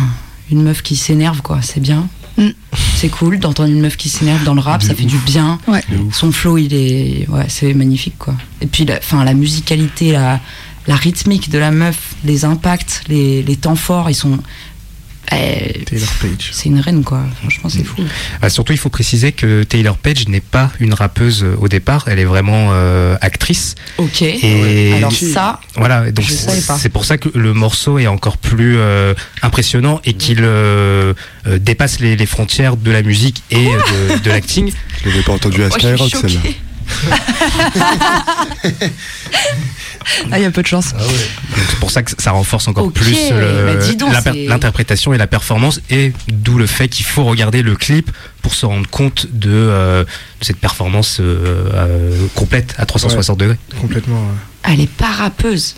[0.52, 2.08] une meuf qui s'énerve quoi, c'est bien.
[2.40, 2.50] Mm.
[2.96, 5.60] C'est cool d'entendre une meuf qui s'énerve dans le rap, ça fait du bien.
[5.68, 5.84] Ouais.
[6.12, 8.36] Son flow il est, ouais c'est magnifique quoi.
[8.62, 10.40] Et puis la, enfin la musicalité, la,
[10.88, 14.40] la rythmique de la meuf, les impacts, les, les temps forts, ils sont
[15.30, 16.50] Taylor Page.
[16.52, 17.22] c'est une reine quoi.
[17.42, 18.04] Franchement c'est fou.
[18.42, 22.20] Ah, surtout, il faut préciser que Taylor Page n'est pas une rappeuse au départ, elle
[22.20, 23.76] est vraiment euh, actrice.
[23.98, 24.22] Ok.
[24.22, 29.14] Et Alors ça, voilà, donc c'est pour ça que le morceau est encore plus euh,
[29.42, 31.14] impressionnant et qu'il euh,
[31.48, 34.72] euh, dépasse les, les frontières de la musique et euh, de, de l'acting.
[35.04, 36.40] Je l'avais pas entendu à Skyrock celle-là.
[40.32, 40.94] Ah, il y a peu de chance.
[40.94, 41.02] Donc,
[41.70, 43.78] C'est pour ça que ça renforce encore plus le-
[44.24, 48.54] bah l'interprétation et la performance, et d'où le fait qu'il faut regarder le clip pour
[48.56, 53.58] se rendre compte de, euh, de cette performance euh, euh, complète à 360 degrés.
[53.80, 54.20] Complètement.
[54.22, 54.72] ouais.
[54.74, 55.76] Elle est pas rappeuse.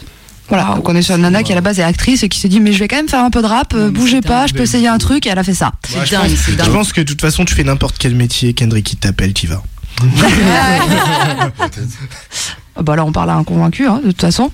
[0.49, 2.39] Voilà, donc on est sur une nana qui à la base est actrice et qui
[2.39, 4.41] se dit mais je vais quand même faire un peu de rap, euh, bougez pas,
[4.41, 4.49] dingue.
[4.49, 5.71] je peux essayer un truc et elle a fait ça.
[5.87, 6.71] C'est Ouais, je dingue, pense- c'est Je dingue.
[6.73, 9.63] pense que de toute façon, tu fais n'importe quel métier, Kendrick il t'appelle, tu vas.
[12.57, 14.51] Ah Bah là on parle à un convaincu hein, de toute façon.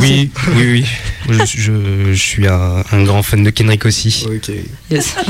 [0.00, 0.86] Oui, oui, oui.
[1.28, 4.24] Je, je- je suis un, un grand fan de Kendrick aussi.
[4.26, 4.50] Ok.
[4.90, 5.14] Yes.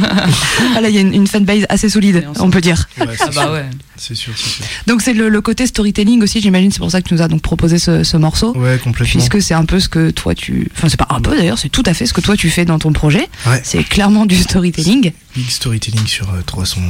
[0.75, 2.89] Ah là il y a une, une fanbase assez solide, on peut dire.
[2.99, 3.05] Ah
[3.35, 3.67] bah ouais.
[3.97, 4.65] C'est sûr, c'est sûr.
[4.87, 7.29] Donc c'est le, le côté storytelling aussi, j'imagine, c'est pour ça que tu nous as
[7.29, 8.57] donc proposé ce, ce morceau.
[8.57, 9.13] Ouais, complètement.
[9.21, 10.69] Puisque c'est un peu ce que toi tu.
[10.77, 12.65] Enfin, c'est pas un peu d'ailleurs, c'est tout à fait ce que toi tu fais
[12.65, 13.29] dans ton projet.
[13.47, 13.61] Ouais.
[13.65, 15.13] C'est clairement du storytelling.
[15.37, 16.81] Big storytelling sur euh, 300.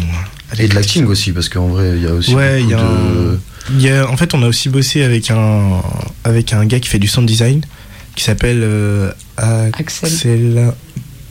[0.59, 2.35] Et de l'acting aussi, parce qu'en vrai, il y a aussi.
[2.35, 4.69] Ouais, il y beaucoup a de- un- il y a- En fait, on a aussi
[4.69, 5.81] bossé avec un,
[6.25, 7.63] avec un gars qui fait du sound design
[8.15, 10.09] qui s'appelle euh, Axel.
[10.13, 10.73] Axel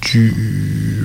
[0.01, 1.03] du...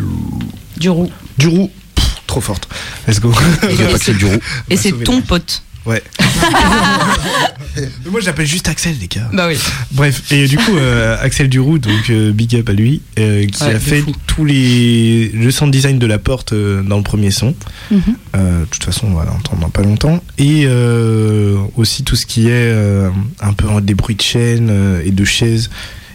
[0.78, 1.10] Du roux.
[1.38, 1.70] Duroux.
[1.94, 2.68] Pff, trop forte.
[3.06, 3.32] Let's go.
[3.70, 4.38] Il y a pas que du roux.
[4.70, 5.62] Et va c'est sauver ton pote.
[5.86, 6.02] Ouais.
[8.10, 9.28] Moi, je l'appelle juste Axel, les gars.
[9.32, 9.58] Bah oui.
[9.92, 13.62] Bref, et du coup, euh, Axel Duroux, donc euh, big up à lui, euh, qui
[13.62, 14.12] Ouais, a fait fou.
[14.26, 17.54] tous les le sound design de la porte euh, dans le premier son.
[17.90, 18.00] Mhm.
[18.34, 20.22] Euh, de toute façon, on va l'entendre dans pas longtemps.
[20.38, 25.02] Et euh, aussi tout ce qui est euh, un peu des bruits de chaîne euh,
[25.04, 25.70] et de chaises.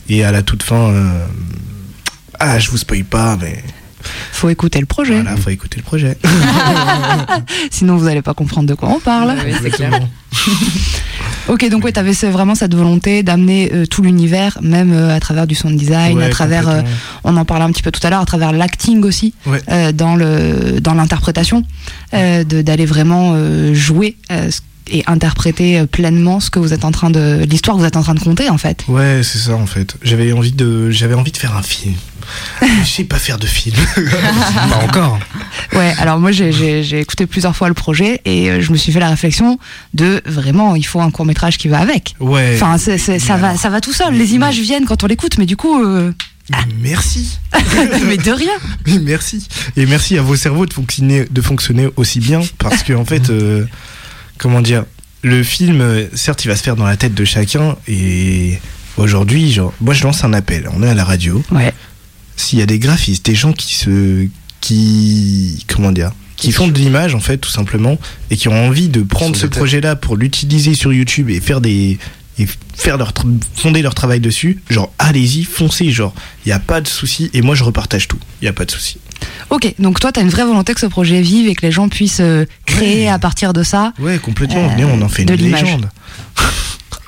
[0.09, 1.25] Et à la toute fin, euh,
[2.39, 3.63] ah, je vous spoil pas, mais
[4.31, 5.21] Faut écouter le projet.
[5.21, 6.17] voilà, faut écouter le projet.
[7.71, 9.35] Sinon vous allez pas comprendre de quoi on parle.
[9.45, 9.99] Oui, c'est clair.
[11.47, 15.19] Ok, donc ouais, t'avais ce- vraiment cette volonté d'amener euh, tout l'univers, même euh, à
[15.19, 16.81] travers du sound design, Ouais, à travers, euh,
[17.23, 19.59] on en parlait un petit peu tout à l'heure, à travers l'acting aussi, Ouais.
[19.69, 21.63] euh, dans le dans l'interprétation,
[22.13, 24.61] euh, de- d'aller vraiment euh, jouer euh, ce-
[24.91, 28.03] et interpréter pleinement ce que vous êtes en train de l'histoire que vous êtes en
[28.03, 28.83] train de conter en fait.
[28.87, 29.95] Ouais, c'est ça en fait.
[30.03, 31.95] J'avais envie de, j'avais envie de faire un film.
[32.83, 33.75] Je sais pas faire de film.
[33.95, 35.19] Pas encore.
[35.73, 38.99] Ouais, alors moi j'ai- écouté plusieurs fois le projet et euh, je me suis fait
[38.99, 39.57] la réflexion
[39.93, 42.15] de vraiment il faut un court métrage qui va avec.
[42.19, 42.53] Ouais.
[42.55, 44.13] Enfin, ça va, ça va tout seul.
[44.13, 46.11] Les images viennent quand on l'écoute, mais du coup, euh,
[46.81, 47.39] Merci.
[48.07, 48.51] mais de rien.
[48.85, 49.47] Mais merci.
[49.77, 53.29] Et merci à vos cerveaux de fonctionner, de fonctionner aussi bien parce que en fait,
[53.29, 53.65] euh,
[54.37, 54.83] comment dire,
[55.23, 57.77] le film, certes, il va se faire dans la tête de chacun.
[57.87, 58.59] Et
[58.97, 60.67] aujourd'hui, genre, moi, je lance un appel.
[60.73, 61.43] On est à la radio.
[61.51, 61.73] Ouais.
[62.41, 64.27] S'il y a des graphistes, des gens qui se.
[64.61, 65.65] qui.
[65.67, 67.99] comment dire qui font de l'image en fait tout simplement
[68.31, 71.61] et qui ont envie de prendre ce projet là pour l'utiliser sur YouTube et faire
[71.61, 71.99] des
[72.39, 73.13] et faire leur
[73.53, 77.43] fonder leur travail dessus genre allez-y foncez genre il y a pas de souci et
[77.43, 78.97] moi je repartage tout il y a pas de souci
[79.51, 81.89] Ok, donc toi, t'as une vraie volonté que ce projet vive et que les gens
[81.89, 83.93] puissent euh, créer à partir de ça.
[83.99, 85.89] ouais complètement Euh, venez on en fait une légende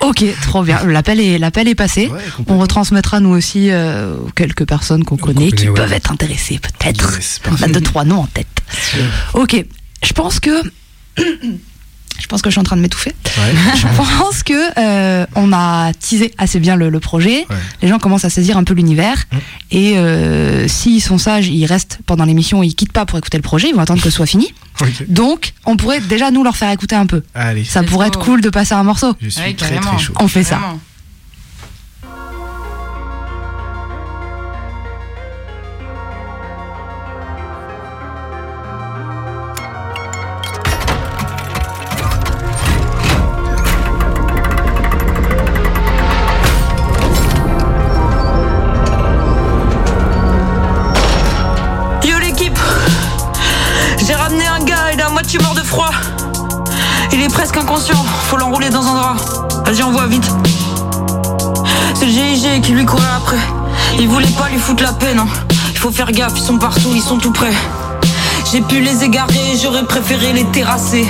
[0.04, 0.84] Ok, trop bien.
[0.86, 2.12] L'appel est, l'appel est passé.
[2.48, 5.74] On retransmettra nous aussi euh, quelques personnes qu'on connaît, qui ouais.
[5.74, 7.16] peuvent être intéressées peut-être.
[7.16, 8.48] Yes, On a deux trois noms en tête.
[9.34, 9.64] Ok,
[10.04, 10.62] je pense que
[12.24, 13.14] je pense que je suis en train de m'étouffer.
[13.76, 17.46] Je pense que euh, on a teasé assez bien le, le projet.
[17.82, 19.26] Les gens commencent à saisir un peu l'univers
[19.72, 23.44] et euh, s'ils sont sages, ils restent pendant l'émission, ils quittent pas pour écouter le
[23.44, 23.68] projet.
[23.70, 24.54] Ils vont attendre que ce soit fini.
[25.10, 27.24] Donc, on pourrait déjà nous leur faire écouter un peu.
[27.36, 27.66] Allez.
[27.66, 29.14] Ça pourrait être cool de passer un morceau.
[29.22, 29.92] Je suis Ouais, très carrément.
[29.96, 30.14] très chaud.
[30.20, 30.56] On fait ça.
[30.58, 30.80] Vraiment.
[64.00, 65.20] Il voulait pas lui foutre la peine.
[65.20, 65.28] hein.
[65.72, 67.54] Il faut faire gaffe, ils sont partout, ils sont tout près.
[68.52, 71.08] J'ai pu les égarer, j'aurais préféré les terrasser.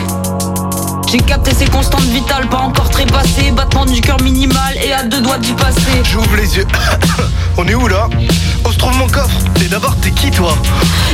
[1.11, 3.51] J'ai capté ses constantes vitales, pas encore trépassées.
[3.51, 6.01] Battement du cœur minimal et à deux doigts d'y passer.
[6.03, 6.67] J'ouvre les yeux.
[7.57, 8.07] On est où là?
[8.83, 9.39] Trouve mon coffre.
[9.59, 10.53] Mais d'abord, t'es qui toi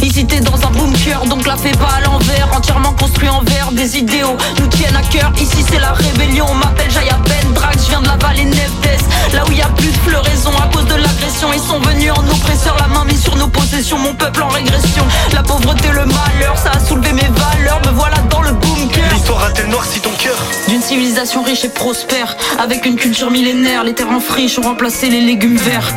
[0.02, 3.72] Ici t'es dans un bunker, donc la fais pas à l'envers Entièrement construit en verre,
[3.72, 7.84] des idéaux nous tiennent à cœur Ici c'est la rébellion, on m'appelle Jaya Ben Drax
[7.84, 9.04] Je viens de la vallée Neves,
[9.34, 12.28] là où y a plus de floraison À cause de l'agression, ils sont venus en
[12.28, 16.58] oppresseur La main mise sur nos possessions, mon peuple en régression La pauvreté, le malheur,
[16.58, 20.38] ça a soulevé mes valeurs Me voilà dans le bunker L'histoire a-t-elle noirci ton cœur
[20.68, 25.10] d'une civilisation riche et prospère, avec une culture millénaire, les terres en friche ont remplacé
[25.10, 25.94] les légumes verts.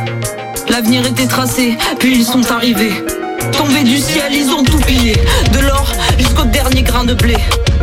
[0.73, 3.05] L'avenir était tracé, puis ils sont arrivés.
[3.55, 5.13] Tombés du ciel, ils ont tout pillé,
[5.51, 5.85] de l'or
[6.17, 7.37] jusqu'au dernier grain de blé.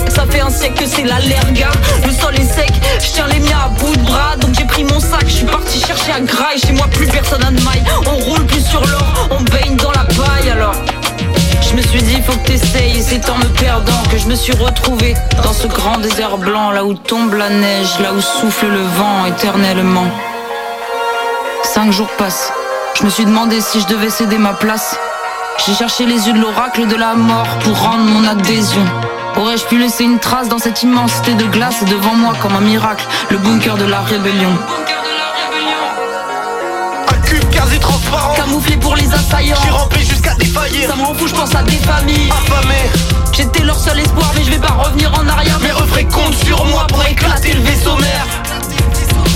[0.09, 1.71] Ça fait un siècle que c'est la lerga,
[2.05, 4.83] le sol est sec, je tiens les miens à bout de bras, donc j'ai pris
[4.83, 7.85] mon sac, je suis parti chercher à graille, chez moi plus personne n'a de maille,
[8.07, 10.75] on roule plus sur l'or, on baigne dans la paille alors.
[11.63, 14.55] Je me suis dit faut que t'essayes c'est en me perdant que je me suis
[14.55, 18.83] retrouvé dans ce grand désert blanc là où tombe la neige, là où souffle le
[18.99, 20.11] vent éternellement.
[21.63, 22.53] Cinq jours passent,
[23.01, 24.95] je me suis demandé si je devais céder ma place.
[25.65, 28.85] J'ai cherché les yeux de l'oracle de la mort pour rendre mon adhésion.
[29.37, 33.07] Aurais-je pu laisser une trace dans cette immensité de glace devant moi comme un miracle,
[33.31, 34.51] le bunker de la rébellion.
[37.09, 38.35] Un cube quasi transparent.
[38.35, 39.57] Camouflé pour les assaillants.
[39.65, 40.91] J'ai rempli jusqu'à défaillir.
[40.91, 42.31] Ça me rend fou, je pense à des familles.
[42.31, 42.91] Affamé.
[43.33, 45.59] J'étais leur seul espoir, mais je vais pas revenir en arrière.
[45.61, 48.27] Mes refrains comptent sur moi pour éclater le vaisseau mère.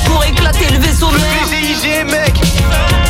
[0.04, 2.04] Pour éclater le vaisseau mère.
[2.10, 3.03] Mec.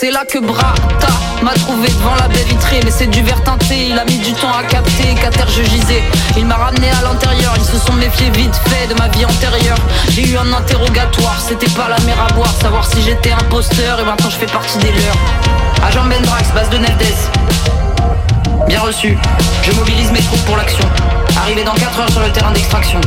[0.00, 1.08] C'est là que Brata
[1.42, 2.80] m'a trouvé devant la baie vitrée.
[2.84, 5.62] Mais c'est du verre teinté, il a mis du temps à capter qu'à terre je
[5.64, 6.04] gisais.
[6.36, 9.78] Il m'a ramené à l'intérieur, ils se sont méfiés vite fait de ma vie antérieure.
[10.10, 12.54] J'ai eu un interrogatoire, c'était pas la mer à boire.
[12.62, 15.84] Savoir si j'étais imposteur et maintenant je fais partie des leurs.
[15.84, 17.14] Agent Bendrax, base de Neldes.
[18.68, 19.18] Bien reçu.
[19.62, 20.84] Je mobilise mes troupes pour l'action.
[21.42, 23.00] Arrivé dans 4 heures sur le terrain d'extraction.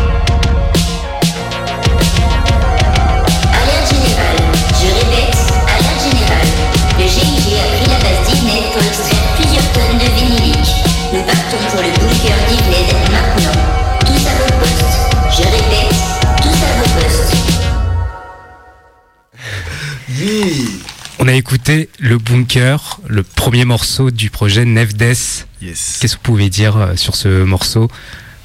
[21.19, 25.15] On a écouté Le Bunker, le premier morceau du projet Nevdes.
[25.61, 25.97] Yes.
[26.01, 27.89] Qu'est-ce que vous pouvez dire euh, sur ce morceau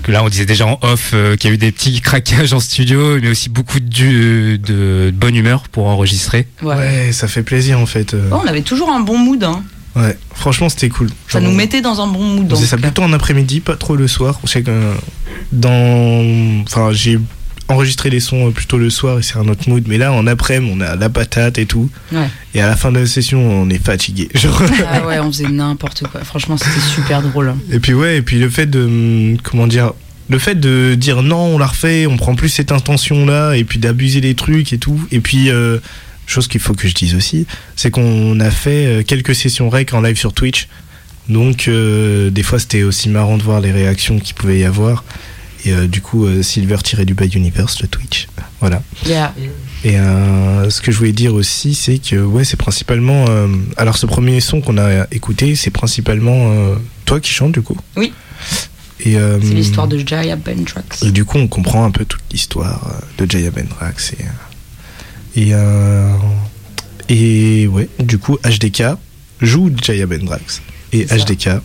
[0.02, 2.52] que là on disait déjà en off euh, qu'il y a eu des petits craquages
[2.52, 7.10] en studio mais aussi beaucoup de, de, de bonne humeur pour enregistrer Ouais.
[7.12, 8.12] ça fait plaisir en fait.
[8.12, 8.28] euh.
[8.30, 9.42] Oh, on avait toujours un bon mood.
[9.42, 9.64] Hein.
[9.96, 11.08] Ouais, franchement c'était cool.
[11.28, 12.52] Ça Genre, nous mettait dans un bon mood.
[12.52, 14.38] On faisait ça plutôt en après-midi, pas trop le soir.
[14.44, 14.92] Je sais que euh,
[15.52, 16.60] dans.
[16.64, 17.18] Enfin, j'ai
[17.68, 19.84] enregistré les sons euh, plutôt le soir et c'est un autre mood.
[19.88, 21.90] Mais là, en après-midi, on a la patate et tout.
[22.12, 22.28] Ouais.
[22.54, 24.28] Et à la fin de la session, on est fatigué.
[24.34, 24.62] Genre.
[24.90, 26.22] Ah ouais, on faisait n'importe quoi.
[26.24, 27.48] Franchement, c'était super drôle.
[27.48, 27.58] hein.
[27.72, 29.92] Et puis ouais, et puis le fait de hum, comment dire,
[30.28, 33.64] le fait de dire non, on la refait, on prend plus cette intention là, et
[33.64, 35.00] puis d'abuser les trucs et tout.
[35.12, 35.78] Et puis euh,
[36.26, 39.94] chose qu'il faut que je dise aussi, c'est qu'on a fait euh, quelques sessions rec
[39.94, 40.68] en live sur Twitch.
[41.28, 45.04] Donc euh, des fois c'était aussi marrant de voir les réactions qu'il pouvait y avoir.
[45.66, 48.28] Et euh, du coup, euh, Silver tiré du bas Universe, le Twitch.
[48.60, 48.82] Voilà.
[49.04, 49.34] Yeah.
[49.84, 53.26] Et euh, ce que je voulais dire aussi, c'est que ouais, c'est principalement.
[53.28, 57.62] euh, alors, ce premier son qu'on a écouté, c'est principalement euh, toi qui chantes du
[57.62, 57.76] coup.
[57.96, 58.12] Oui.
[59.00, 61.02] Et C'est l'histoire de Jaya Bentrax.
[61.02, 64.14] et du coup, on comprend un peu toute l'histoire de Jaya Bendrax.
[65.36, 65.52] Et, et,
[67.62, 68.96] et ouais, du coup, HDK
[69.42, 70.62] joue Jaya Bendrax.
[70.92, 71.60] Et HDK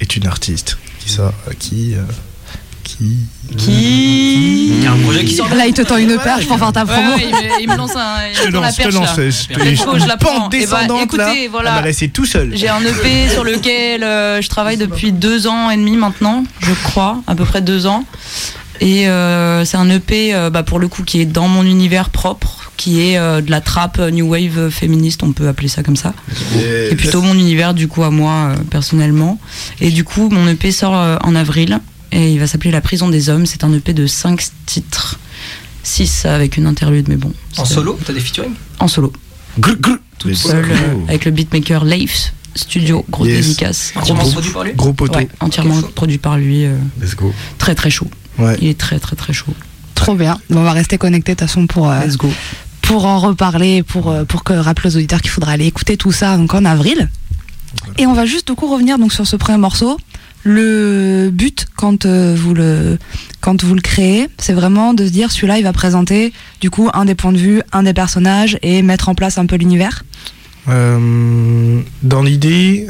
[0.00, 1.94] est une artiste qui sort, euh, qui,
[2.86, 3.16] qui,
[3.56, 5.48] Qui Il y a un projet qui sort.
[5.54, 7.14] Là, il te tend une perche pour faire ta promo.
[7.14, 8.28] Ouais, ouais, il, me, il me lance un.
[8.30, 10.48] il Je te lance, je te lance, je te go, je la pente prends.
[10.52, 11.48] Eh ben, descendante, écoutez, là.
[11.50, 11.72] voilà.
[11.74, 12.52] Ah bah là, c'est tout seul.
[12.54, 16.72] J'ai un EP sur lequel euh, je travaille depuis deux ans et demi maintenant, je
[16.84, 18.04] crois, à peu près deux ans.
[18.80, 22.10] Et euh, c'est un EP, euh, bah, pour le coup, qui est dans mon univers
[22.10, 25.82] propre, qui est euh, de la trappe euh, new wave féministe, on peut appeler ça
[25.82, 26.12] comme ça.
[26.58, 29.38] Et C'est plutôt mon univers, du coup, à moi, euh, personnellement.
[29.80, 31.80] Et du coup, mon EP sort euh, en avril,
[32.12, 33.46] et il va s'appeler La prison des hommes.
[33.46, 35.18] C'est un EP de cinq titres.
[35.82, 37.32] 6 avec une interlude, mais bon.
[37.58, 39.12] En solo T'as des featuring En solo.
[40.18, 43.44] Toute seule, euh, avec le beatmaker Leif Studio, grosse Yes.
[43.46, 43.92] dédicace.
[43.94, 45.18] Entièrement Gros- produit par lui Gros poteau.
[45.18, 46.64] Ouais, entièrement produit par lui.
[46.64, 47.32] euh, Let's go.
[47.58, 48.08] très très chaud.
[48.38, 48.56] Ouais.
[48.60, 49.52] Il est très très très chaud.
[49.94, 50.38] Trop bien.
[50.50, 52.30] Bon, on va rester connecté de toute façon pour, euh, Let's go.
[52.82, 56.12] pour en reparler, pour, euh, pour que rappeler aux auditeurs qu'il faudra aller écouter tout
[56.12, 57.08] ça donc en avril.
[57.98, 59.98] Et on va juste du coup revenir donc sur ce premier morceau.
[60.48, 62.98] Le but quand euh, vous le
[63.40, 66.88] quand vous le créez, c'est vraiment de se dire celui-là il va présenter du coup
[66.94, 70.04] un des points de vue, un des personnages et mettre en place un peu l'univers.
[70.68, 72.86] Euh, dans l'idée,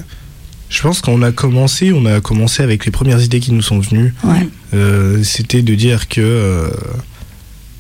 [0.68, 3.78] je pense qu'on a commencé, on a commencé avec les premières idées qui nous sont
[3.80, 4.12] venues.
[4.22, 4.46] Ouais.
[4.74, 6.68] Euh, C'était de dire que euh,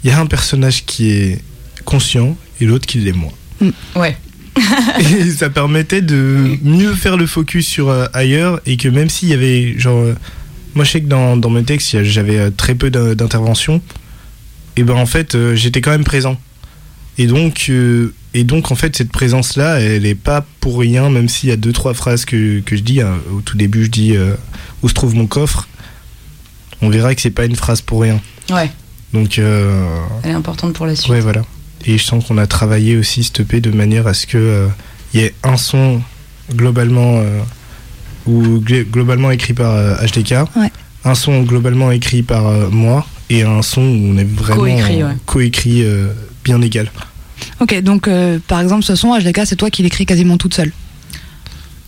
[0.04, 1.42] il y a un personnage qui est
[1.84, 3.32] conscient et l'autre qui l'est moins.
[3.94, 4.16] Ouais.
[5.00, 9.28] et ça permettait de mieux faire le focus sur euh, ailleurs et que même s'il
[9.28, 10.14] y avait genre euh,
[10.74, 13.82] moi je sais que dans, dans mes textes j'avais euh, très peu d'in- d'interventions
[14.76, 16.38] et ben en fait j'étais quand même présent
[17.18, 17.70] et donc
[18.34, 21.52] et donc en fait cette présence là elle est pas pour rien même s'il y
[21.52, 23.14] a deux trois phrases que, que je dis hein.
[23.32, 24.14] au tout début je dis
[24.82, 25.66] où se trouve mon coffre
[26.82, 28.70] on verra que c'est pas une phrase pour rien Ouais.
[29.14, 31.10] donc Elle est importante pour la suite.
[31.10, 31.42] Ouais, voilà.
[31.86, 34.66] Et je sens qu'on a travaillé aussi cette EP de manière à ce que euh,
[35.14, 36.02] y ait un son
[36.54, 37.40] globalement euh,
[38.26, 40.70] ou gl- globalement écrit par euh, HDK, Ouais.
[41.04, 44.62] un son globalement écrit par euh, moi et un son où on est vraiment
[45.26, 46.08] Coécrit, euh, ouais.
[46.08, 46.12] euh,
[46.44, 46.90] bien égal.
[47.60, 50.72] Ok, donc euh, par exemple ce son HDK c'est toi qui l'écris quasiment toute seule?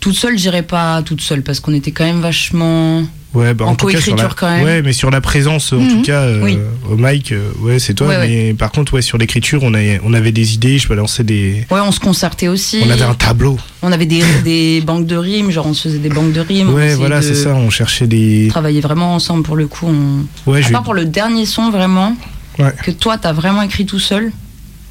[0.01, 3.03] Toute seule, j'irais pas toute seule parce qu'on était quand même vachement.
[3.35, 4.64] Ouais, bah, En tout cas, sur la- coécriture, quand même.
[4.64, 5.88] Ouais, mais sur la présence, en Mhm.
[5.91, 6.59] tout cas, euh, Oui.
[6.91, 8.07] au mic, euh, ouais, c'est toi.
[8.09, 8.27] Ouais, ouais.
[8.29, 11.67] mais par contre, ouais, sur l'écriture, on, a- on avait des idées, je balançais des.
[11.71, 12.81] Ouais, on se concertait aussi.
[12.87, 13.59] On avait un tableau.
[13.83, 16.73] On avait des, des banques de rimes, genre on se faisait des banques de rimes.
[16.73, 17.55] Ouais, voilà, de c'est ça.
[17.55, 18.47] On cherchait des.
[18.49, 19.87] Travailler vraiment ensemble pour le coup.
[19.87, 20.51] On...
[20.51, 22.17] Ouais, à part pour le dernier son vraiment,
[22.59, 22.73] Ouais.
[22.83, 24.33] que toi t'as vraiment écrit tout seul.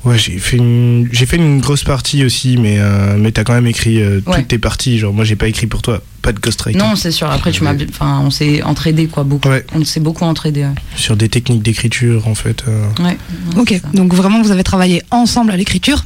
[0.06, 3.54] Ouais, j'ai fait une j'ai fait une grosse partie aussi, mais euh, mais t'as quand
[3.54, 4.38] même écrit euh, Ouais.
[4.38, 5.00] toutes tes parties.
[5.00, 6.82] Genre moi j'ai pas écrit pour toi, pas de ghostwriting.
[6.82, 7.32] Non, c'est sûr.
[7.32, 9.48] Après, tu m'as, enfin, on s'est entraidé quoi, beaucoup.
[9.74, 10.64] On s'est beaucoup entraidé.
[10.66, 10.76] Ouais.
[10.98, 12.64] Sur des techniques d'écriture en fait.
[12.68, 12.90] euh.
[13.02, 13.18] Ouais.
[13.56, 16.06] Ok, donc vraiment vous avez travaillé ensemble à l'écriture.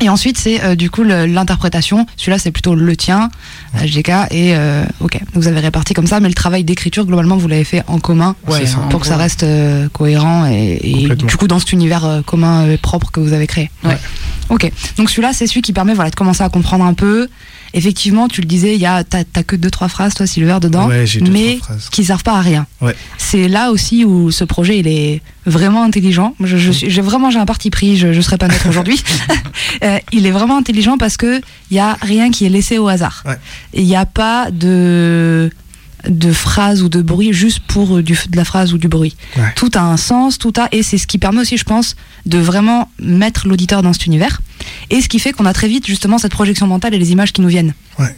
[0.00, 2.06] Et ensuite, c'est euh, du coup l'interprétation.
[2.16, 3.28] Celui-là, c'est plutôt le tien,
[3.74, 4.08] HDK.
[4.30, 7.48] Et euh, ok, donc vous avez réparti comme ça, mais le travail d'écriture, globalement, vous
[7.48, 8.78] l'avez fait en commun Ouais, C'est ça.
[8.78, 12.68] pour en que ça reste euh, cohérent et, du coup dans cet univers euh, commun
[12.68, 13.70] et propre que vous avez créé.
[13.84, 13.98] Ouais.
[14.48, 17.28] Ok, donc celui-là, c'est celui qui permet voilà, de commencer à comprendre un peu.
[17.72, 20.88] Effectivement, tu le disais, il y a t'as que deux trois phrases toi, Silver, dedans,
[20.88, 21.60] deux, mais
[21.92, 22.66] qui servent pas à rien.
[22.80, 22.96] Ouais.
[23.16, 26.34] C'est là aussi où ce projet il est vraiment intelligent.
[26.40, 27.96] Je, je suis, j'ai vraiment j'ai un parti pris.
[27.96, 29.02] Je, je serais pas neutre aujourd'hui.
[29.82, 32.88] Euh, il est vraiment intelligent parce que il y a rien qui est laissé au
[32.88, 33.22] hasard.
[33.24, 33.38] Ouais.
[33.72, 35.50] Il n'y a pas de
[36.08, 39.16] de phrase ou de bruit juste pour euh, du, de la phrase ou du bruit.
[39.36, 39.52] Ouais.
[39.56, 42.38] Tout a un sens, tout a et c'est ce qui permet aussi, je pense, de
[42.38, 44.40] vraiment mettre l'auditeur dans cet univers
[44.90, 47.32] et ce qui fait qu'on a très vite justement cette projection mentale et les images
[47.32, 47.74] qui nous viennent.
[47.98, 48.14] Ouais.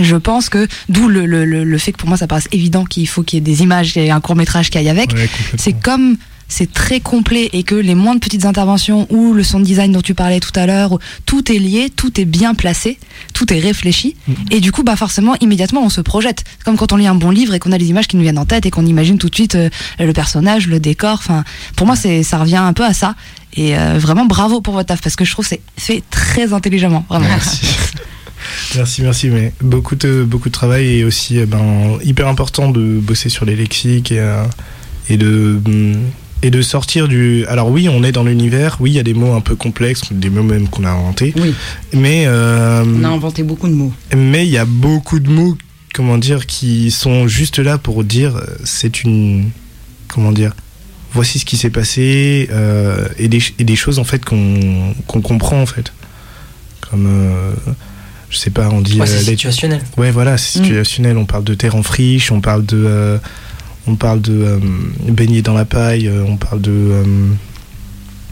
[0.00, 2.84] Je pense que d'où le, le, le, le fait que pour moi ça paraisse évident
[2.84, 5.12] qu'il faut qu'il y ait des images et un court métrage qui aille avec.
[5.12, 6.16] Ouais, c'est comme
[6.48, 10.14] c'est très complet et que les moindres petites interventions ou le sound design dont tu
[10.14, 12.98] parlais tout à l'heure, tout est lié, tout est bien placé,
[13.34, 14.16] tout est réfléchi
[14.50, 16.44] et du coup bah forcément immédiatement on se projette.
[16.64, 18.38] Comme quand on lit un bon livre et qu'on a les images qui nous viennent
[18.38, 19.68] en tête et qu'on imagine tout de suite euh,
[19.98, 21.14] le personnage, le décor.
[21.14, 21.44] Enfin,
[21.76, 23.14] pour moi c'est ça revient un peu à ça
[23.54, 26.54] et euh, vraiment bravo pour votre taf parce que je trouve que c'est fait très
[26.54, 27.26] intelligemment vraiment.
[28.74, 32.98] Merci, merci, mais beaucoup de, beaucoup de travail et aussi euh, ben, hyper important de
[33.00, 34.24] bosser sur les lexiques et,
[35.10, 35.96] et, de, hum,
[36.42, 37.44] et de sortir du.
[37.46, 40.02] Alors, oui, on est dans l'univers, oui, il y a des mots un peu complexes,
[40.12, 41.54] des mots même qu'on a inventés, Oui.
[41.92, 43.92] mais euh, On a inventé beaucoup de mots.
[44.16, 45.56] mais il y a beaucoup de mots
[45.94, 49.50] comment dire, qui sont juste là pour dire euh, c'est une,
[50.06, 50.52] comment dire,
[51.12, 55.60] voici ce qui s'est passé euh, et, des, et des choses en fait qu'on comprend
[55.60, 55.92] en fait.
[56.88, 57.52] Comme, euh,
[58.30, 59.00] je sais pas, on dit.
[59.00, 59.80] Ouais, c'est euh, les- situationnel.
[59.96, 61.16] Ouais, voilà, c'est situationnel.
[61.18, 63.18] On parle de terre en friche, on parle de, euh,
[63.88, 64.58] on parle de euh,
[65.08, 66.70] baigner dans la paille, euh, on parle de.
[66.70, 67.04] euh,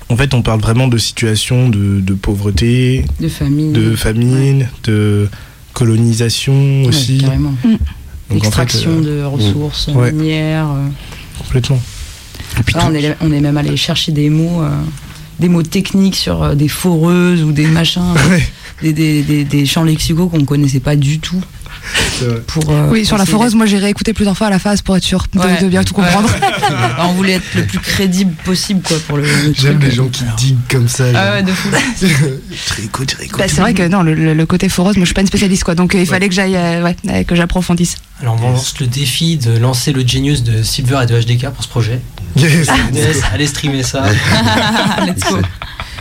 [0.09, 3.73] en fait, on parle vraiment de situations de, de pauvreté, De famine.
[3.73, 5.29] de famine, de
[5.73, 7.19] colonisation Ouais, aussi.
[7.19, 7.55] carrément.
[8.31, 10.67] Donc, en fait, Extraction euh, de ressources ouais, minières.
[10.71, 10.89] euh.
[11.39, 11.81] complètement.
[12.75, 14.71] Là, on, est, on est même allé chercher des mots, euh,
[15.41, 18.15] des mots techniques sur des foreuses ou des machins,
[18.83, 21.43] des, des, des, des champs lexicaux qu'on connaissait pas du tout.
[22.47, 24.97] Pour, euh, Oui, sur la foreuse, moi j'ai réécouté plusieurs fois à la phase pour
[24.97, 25.61] être sûr de, Ouais.
[25.63, 26.05] de bien tout Ouais.
[26.07, 26.31] comprendre.
[27.01, 30.25] on voulait être le plus crédible possible quoi pour le, le J'aime les gens qui
[30.37, 31.05] diguent comme ça.
[31.15, 31.69] Ah ouais, de fou.
[32.01, 33.39] je réécoute, je réécoute.
[33.39, 35.27] Bah, c'est vrai que non, le, le- le côté foreuse, moi je suis pas une
[35.27, 37.97] spécialiste quoi, donc euh, il fallait que j'aille, euh, ouais, euh, que j'approfondisse.
[38.21, 41.63] Alors on lance le défi de lancer le Genius de Silver et de HDK pour
[41.65, 42.01] ce projet.
[42.37, 42.69] Yes.
[42.95, 44.05] Yes, allez streamer ça.
[45.07, 45.39] Let's go.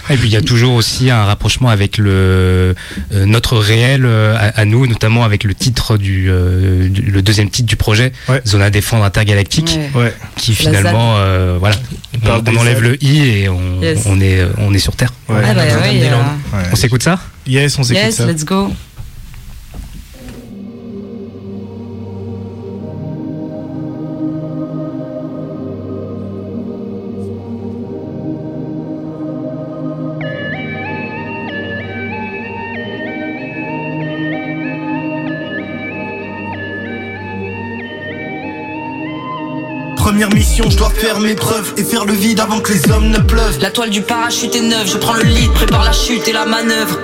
[0.10, 2.76] Et puis il y a toujours aussi un rapprochement avec le
[3.14, 7.22] euh, notre réel euh, à, à nous, notamment avec le titre du, euh, du- le
[7.22, 8.12] deuxième titre du projet,
[8.46, 10.14] Zone à défendre intergalactique, Ouais.
[10.36, 11.76] qui finalement euh, voilà,
[12.24, 14.04] On enlève le i et on, Yes.
[14.06, 15.12] on est on est sur Terre.
[15.30, 15.42] Ouais.
[15.46, 16.64] Ah bah ouais.
[16.72, 17.20] On s'écoute ça?
[17.48, 18.26] Yes, on s'écoute Yes, ça.
[18.26, 18.72] let's go.
[41.16, 43.58] Faire mes preuves et faire le vide avant que les hommes ne pleuvent.
[43.62, 46.46] La toile du parachute est neuve, je prends le lead, prépare la chute et la
[46.46, 47.00] manœuvre.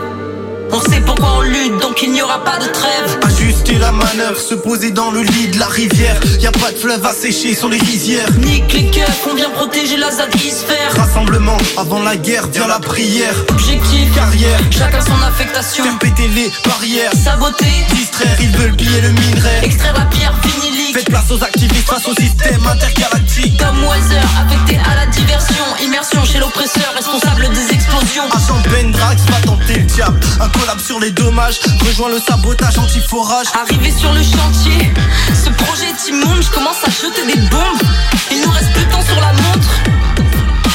[0.74, 3.20] On sait pourquoi on lutte, donc il n'y aura pas de trêve.
[3.24, 6.20] Ajuster la manœuvre, se poser dans le lit de la rivière.
[6.40, 8.30] Y a pas de fleuve à sécher sur les rizières.
[8.40, 10.94] Nique les keufs, on vient protéger la zadisphère.
[10.96, 13.34] Rassemblement, avant la guerre, vient la prière.
[13.50, 15.84] Objectif, Carrière, chacun son affectation.
[15.84, 17.12] faire péter les barrières.
[17.14, 19.64] Saboter, Distraire, ils veulent piller le minerai.
[19.66, 20.71] extraire la pierre vinilique.
[20.94, 23.58] Faites place aux activistes face au système intergalactique.
[23.58, 25.64] Comme Weather, affecté à la diversion.
[25.82, 28.24] Immersion chez l'oppresseur, responsable des explosions.
[28.36, 30.20] Agent Bendrax va tenter le diable.
[30.42, 31.60] Un collab sur les dommages.
[31.86, 33.48] Rejoins le sabotage anti-forage.
[33.62, 34.92] Arrivé sur le chantier,
[35.34, 37.82] ce projet est immonde, je commence à jeter des bombes.
[38.30, 39.72] Il nous reste plus de temps sur la montre.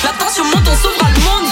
[0.02, 1.50] La tension monte, on sauvera le monde.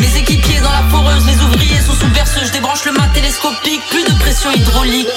[0.00, 2.48] Mes équipiers dans la foreuse, les ouvriers sont sous berceuse.
[2.48, 5.08] Je débranche le mât télescopique, plus de pression hydraulique.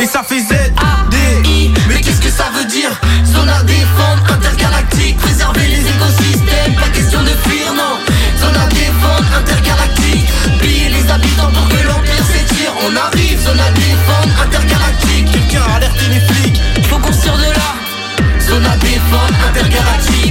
[0.00, 1.70] Et ça fait Z, A, D, I.
[1.86, 2.90] Mais qu'est-ce que ça veut dire?
[3.26, 5.18] Zone à défendre, intergalactique.
[5.18, 7.98] Préserver les écosystèmes, pas question de fuir, non.
[8.40, 10.26] Zone à défendre, intergalactique.
[10.62, 12.72] Piller les habitants pour que l'empire s'étire.
[12.88, 15.30] On arrive, zone à défendre, intergalactique.
[15.32, 16.60] Quelqu'un a alerté les flics.
[16.88, 17.70] Faut qu'on tire de là.
[18.40, 20.29] Zone à défendre, intergalactique.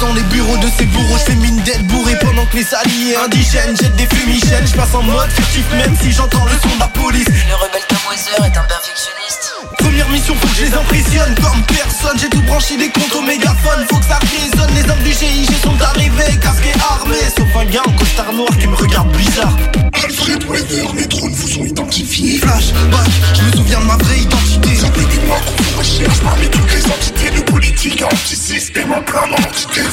[0.00, 3.16] Dans les bureaux de ces bourreaux, je fais mine d'être bourré pendant que les alliés
[3.24, 4.66] indigènes jettent des fumigènes.
[4.66, 7.26] Je passe en mode furtif même si j'entends le son de la police.
[7.26, 9.54] Le rebelle Tom Weather est un perfectionniste.
[9.78, 12.16] Première mission, faut que je les impressionne comme personne.
[12.20, 13.86] J'ai tout branché des comptes au mégaphone.
[13.90, 14.70] Faut que ça résonne.
[14.74, 17.16] Les hommes du GIG sont arrivés, casqués armés.
[17.36, 19.56] Sauf un gars en costard noir qui me regarde bizarre.
[19.94, 22.38] Alfred Weather, les drones vous ont identifié.
[22.38, 24.76] Flashback, je me souviens de ma vraie identité.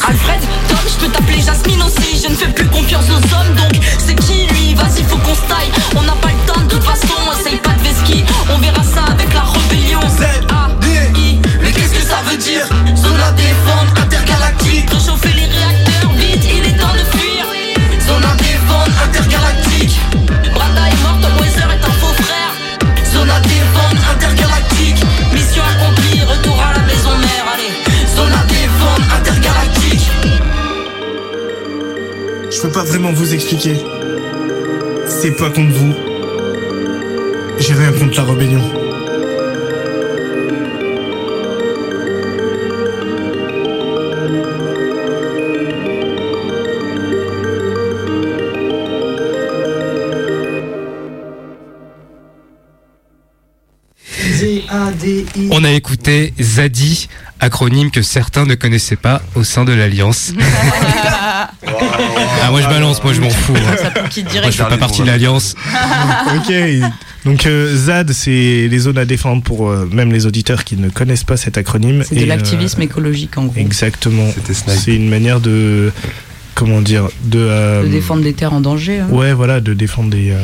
[0.07, 2.21] Alfred, Tom, je peux t'appeler Jasmine aussi.
[2.23, 4.73] Je ne fais plus confiance aux hommes, donc c'est qui lui?
[4.75, 5.71] Vas-y, faut qu'on se taille.
[5.95, 7.13] On n'a pas le temps de toute façon.
[7.39, 8.25] Essaye pas de vesquille.
[8.53, 9.99] On verra ça avec la rébellion.
[10.01, 10.87] Z, A, D,
[11.19, 11.39] I.
[11.61, 12.67] Mais qu'est-ce que ça veut dire?
[12.95, 13.84] Zone à défendre,
[33.45, 33.77] expliquer.
[35.07, 35.93] C'est pas contre vous.
[37.59, 38.61] J'ai rien contre la rébellion.
[55.51, 57.07] On a écouté Zadi,
[57.39, 60.33] acronyme que certains ne connaissaient pas au sein de l'Alliance.
[62.43, 63.53] ah, moi je balance, moi je m'en fous.
[63.55, 64.01] hein.
[64.09, 64.43] Pique direct.
[64.43, 65.55] Moi je fais pas partie de l'Alliance.
[66.35, 66.53] ok.
[67.25, 70.89] Donc euh, ZAD, c'est les zones à défendre pour euh, même les auditeurs qui ne
[70.89, 72.03] connaissent pas cet acronyme.
[72.07, 73.59] C'est de euh, l'activisme écologique en gros.
[73.59, 74.27] Exactement.
[74.67, 75.91] C'est une manière de
[76.55, 79.07] comment dire, de, euh, De défendre des terres en danger, hein.
[79.11, 80.39] Ouais, voilà, de défendre des, euh,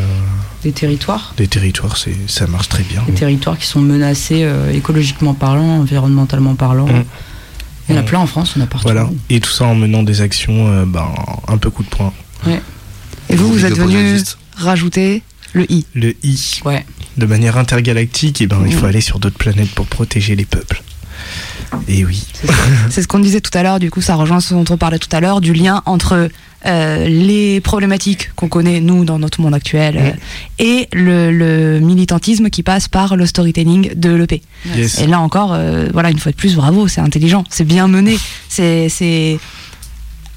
[0.61, 1.33] des territoires.
[1.37, 3.01] des territoires, c'est, ça marche très bien.
[3.07, 6.85] Des territoires qui sont menacés euh, écologiquement parlant, environnementalement parlant.
[6.87, 7.05] Mm.
[7.91, 8.05] Il y en a Mm.
[8.05, 8.87] plein en France, on a partout.
[8.87, 11.07] Voilà, et tout ça en menant des actions, euh, ben,
[11.47, 12.13] un peu coup de poing.
[12.47, 12.61] Ouais.
[13.29, 14.19] Et vous, vous êtes venu
[14.55, 15.23] rajouter
[15.53, 15.85] le i.
[15.93, 16.59] Le I.
[16.65, 16.85] Ouais.
[17.17, 18.89] De manière intergalactique, et ben, il faut Mm.
[18.89, 20.81] aller sur d'autres planètes pour protéger les peuples.
[21.87, 22.23] Et oui.
[22.89, 24.99] C'est ce qu'on disait tout à l'heure, du coup ça rejoint ce dont on parlait
[24.99, 26.29] tout à l'heure, du lien entre
[26.65, 30.11] euh, les problématiques qu'on connaît, nous, dans notre monde actuel, euh,
[30.59, 34.41] et le, le militantisme qui passe par le storytelling de l'EP.
[34.75, 34.99] Yes.
[34.99, 38.17] Et là encore, euh, voilà, une fois de plus, bravo, c'est intelligent, c'est bien mené,
[38.47, 39.39] c'est c'est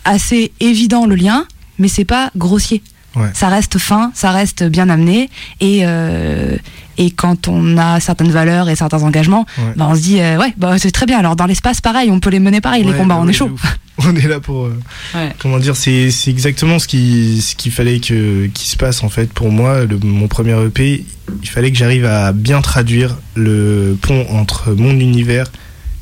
[0.05, 1.47] assez évident le lien,
[1.79, 2.83] mais c'est pas grossier.
[3.17, 3.29] Ouais.
[3.33, 6.57] Ça reste fin, ça reste bien amené, et, euh,
[6.99, 9.73] et quand on a certaines valeurs et certains engagements, Ouais.
[9.77, 11.19] bah on se dit, euh, ouais, bah c'est très bien.
[11.19, 13.51] Alors dans l'espace, pareil, on peut les mener pareil, les combats, bah on est chaud.
[13.99, 14.65] On est là pour.
[14.67, 15.31] euh.
[15.39, 19.33] Comment dire, c'est exactement ce qui ce qu'il fallait que qu'il se passe en fait
[19.33, 19.85] pour moi.
[19.85, 21.05] Le, mon premier EP,
[21.41, 25.47] il fallait que j'arrive à bien traduire le pont entre mon univers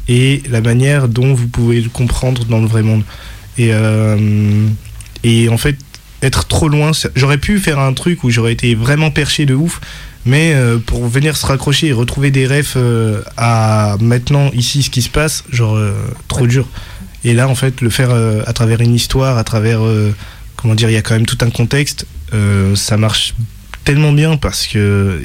[0.09, 3.03] et la manière dont vous pouvez le comprendre dans le vrai monde.
[3.59, 3.73] Et
[5.23, 5.77] et en fait,
[6.23, 9.81] être trop loin, j'aurais pu faire un truc où j'aurais été vraiment perché de ouf.
[10.25, 14.91] Mais euh, pour venir se raccrocher et retrouver des refs euh, à maintenant, ici, ce
[14.91, 15.95] qui se passe, genre euh,
[16.29, 16.69] trop dur.
[17.25, 20.15] Et là, en fait, le faire euh, à travers une histoire, à travers, euh,
[20.57, 23.35] comment dire, il y a quand même tout un contexte, euh, ça marche
[23.83, 25.21] tellement bien parce que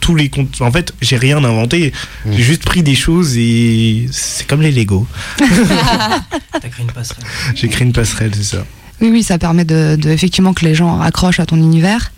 [0.00, 0.60] tous les comptes.
[0.60, 1.92] En fait, j'ai rien inventé,
[2.30, 5.06] j'ai juste pris des choses et c'est comme les Lego.
[5.38, 7.24] T'as créé une passerelle.
[7.54, 8.66] J'ai créé une passerelle, c'est ça.
[9.02, 12.12] Oui, oui, ça permet de, de, effectivement que les gens accrochent à ton univers.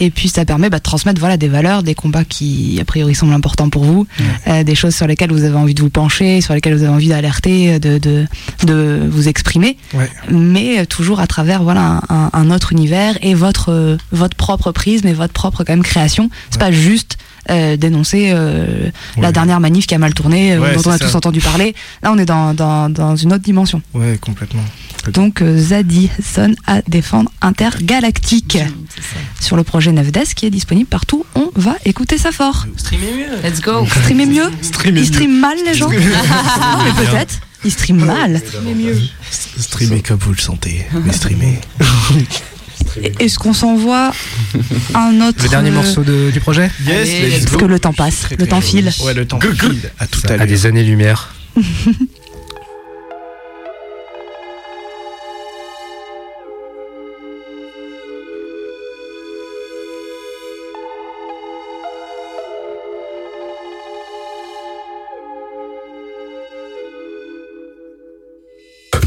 [0.00, 3.14] Et puis ça permet bah, de transmettre voilà, des valeurs, des combats qui a priori
[3.14, 4.06] semblent importants pour vous,
[4.48, 6.92] euh, des choses sur lesquelles vous avez envie de vous pencher, sur lesquelles vous avez
[6.92, 8.26] envie d'alerter, de, de,
[8.64, 10.10] de vous exprimer, Ouais.
[10.30, 14.72] mais euh, toujours à travers voilà, un, un autre univers et votre, euh, votre propre
[14.72, 16.30] prisme et votre propre quand même création.
[16.50, 17.16] C'est pas juste
[17.50, 20.98] euh, dénoncer euh, la dernière manif qui a mal tourné, euh, Ouais, dont on a
[20.98, 21.04] ça.
[21.06, 21.74] tous entendu parler.
[22.02, 23.82] Là, on est dans, dans, dans une autre dimension.
[23.92, 24.62] Ouais, complètement.
[25.12, 28.58] Donc euh, Zadie sonne à défendre intergalactique
[29.40, 31.24] sur le projet 9DS qui est disponible partout.
[31.34, 32.66] On va écouter ça fort.
[32.76, 33.48] Streamer mieux.
[33.48, 33.86] Let's go.
[33.86, 36.12] Streamer mieux Streamer Ils streament mal les gens Streamer mieux.
[36.96, 37.34] Mais peut-être.
[37.64, 38.42] Ils streament mal.
[39.58, 41.60] Streamer comme vous le sentez, mais streamer.
[43.18, 44.12] Est-ce qu'on s'envoie
[44.94, 46.70] un autre Le dernier euh, morceau de- du projet?
[46.86, 47.58] Yes, Allez, let's Parce go.
[47.60, 48.92] que le temps passe, le temps file.
[49.02, 49.90] Ouais, le temps file.
[49.98, 50.46] À tout à à l'heure.
[50.46, 51.34] des années-lumière.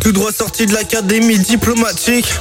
[0.07, 2.33] Tout droit sorti de l'académie diplomatique.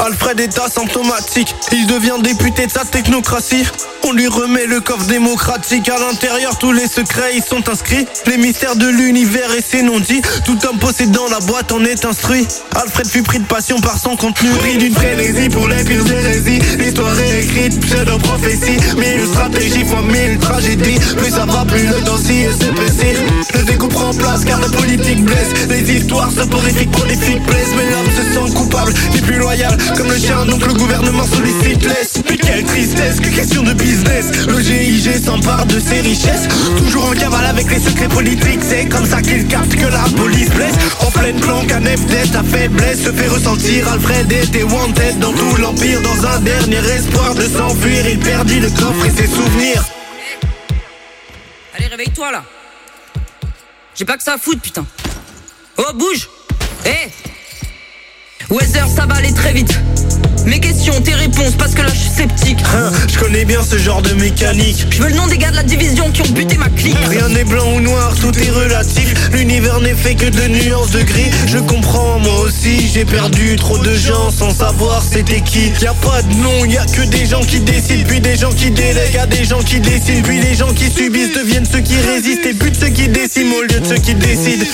[0.00, 3.66] Alfred est asymptomatique, il devient député de sa technocratie.
[4.04, 5.88] On lui remet le coffre démocratique.
[5.88, 8.06] À l'intérieur, tous les secrets y sont inscrits.
[8.26, 10.22] Les mystères de l'univers et ses non-dits.
[10.44, 12.46] Tout homme possédant la boîte en est instruit.
[12.76, 14.50] Alfred fut pris de passion par son contenu.
[14.50, 16.60] Pris d'une frénésie pour les pires hérésies.
[16.78, 18.78] L'histoire est écrite, pseudo-prophétie.
[18.96, 21.00] Mille stratégies fois mille tragédies.
[21.16, 23.18] Plus ça va, plus le dossier s'épaissit.
[23.54, 25.68] Le découp prend place car la politique blesse.
[25.68, 27.74] Les histoires soporifiques, prolifiques plaisent.
[27.76, 29.76] Mais l'homme se sent coupable, ni plus loyal.
[29.96, 32.22] Comme le chien, donc le gouvernement sollicite laisse.
[32.28, 34.46] Mais quelle tristesse, que question de business.
[34.46, 36.48] Le GIG s'empare de ses richesses.
[36.76, 38.60] Toujours en cavale avec les secrets politiques.
[38.62, 40.74] C'est comme ça qu'il capte que la police blesse.
[41.00, 43.88] En pleine planque, un FD, ta faiblesse se fait ressentir.
[43.88, 46.00] Alfred était wanted dans tout l'empire.
[46.02, 49.84] Dans un dernier espoir de s'enfuir, il perdit le coffre et ses souvenirs.
[51.76, 52.44] Allez, réveille-toi là.
[53.94, 54.86] J'ai pas que ça à foutre, putain.
[55.76, 56.28] Oh, bouge
[56.84, 57.10] Hé
[58.50, 59.78] Weather, ça va aller très vite.
[60.48, 62.58] Mes questions, tes réponses, parce que là je suis sceptique.
[62.74, 64.86] Hein, je connais bien ce genre de mécanique.
[64.88, 66.96] Je veux le nom des gars de la division qui ont buté ma clique.
[67.06, 69.28] Rien n'est blanc ou noir, tout est relatif.
[69.34, 71.30] L'univers n'est fait que de nuances de gris.
[71.48, 75.70] Je comprends, moi aussi, j'ai perdu trop de gens sans savoir c'était qui.
[75.82, 78.50] Y a pas de nom, y a que des gens qui décident, puis des gens
[78.50, 81.80] qui délèguent, y a des gens qui décident, puis les gens qui subissent deviennent ceux
[81.80, 84.64] qui résistent et butent ceux qui déciment au lieu de ceux qui décident.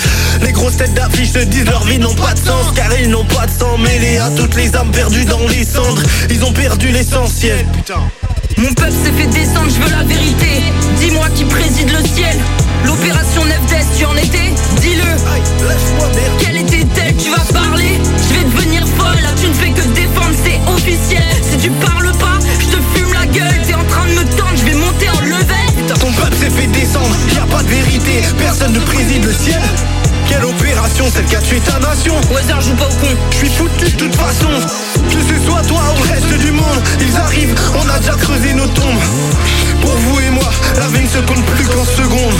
[0.41, 3.25] Les grosses têtes d'affiche se disent leur vie n'ont pas de sens car ils n'ont
[3.25, 6.03] pas de sang mêlé à toutes les âmes perdues dans les cendres.
[6.31, 7.67] Ils ont perdu l'essentiel.
[8.57, 10.63] Mon peuple s'est fait descendre, je veux la vérité.
[11.01, 12.39] Dis-moi qui préside le ciel.
[12.85, 13.59] L'opération 9
[13.99, 14.53] tu en étais?
[14.81, 15.05] Dis-le.
[16.39, 17.17] Quelle était-elle?
[17.17, 18.01] Tu vas parler?
[18.29, 21.25] Je vais devenir folle, là tu ne fais que défendre, c'est officiel.
[21.43, 23.61] Si tu parles pas, je te fume la gueule.
[23.67, 25.99] T'es en train de me tendre, je vais monter en level.
[26.01, 29.61] Ton peuple s'est fait descendre, y a pas de vérité, personne ne préside le ciel.
[30.35, 33.07] Quelle opération, celle qui a tué ta nation Weather joue pas au con.
[33.31, 34.51] Je suis foutu de toute façon.
[34.51, 38.15] façon Que ce soit toi ou le reste du monde Ils arrivent, on a déjà
[38.15, 39.01] creusé nos tombes
[39.81, 42.35] Pour vous et moi, la vie ne se compte plus qu'en secondes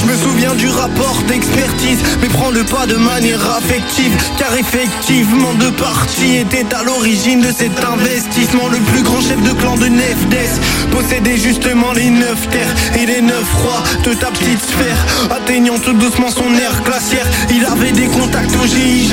[0.00, 5.72] je me souviens du rapport d'expertise Mais prends-le pas de manière affective Car effectivement deux
[5.72, 8.68] parties étaient à l'origine de cet investissement.
[8.68, 13.22] Le plus grand chef de clan de Nefdes Possédait justement les neuf terres et les
[13.22, 15.06] neuf rois de ta petite sphère.
[15.30, 19.12] Atteignant tout doucement son air glaciaire Il avait des contacts au GIG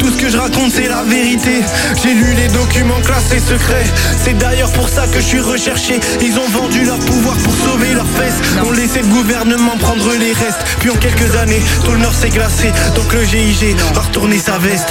[0.00, 1.62] Tout ce que je raconte c'est la vérité.
[2.02, 3.86] J'ai lu les documents classés secrets.
[4.22, 6.00] C'est d'ailleurs pour ça que je suis recherché.
[6.20, 10.32] Ils ont vendu leur pouvoir pour sauver leurs fesses On laissait le gouvernement prendre les
[10.32, 14.38] restes Puis en quelques années tout le nord s'est glacé Donc le GIG va retourner
[14.38, 14.88] sa veste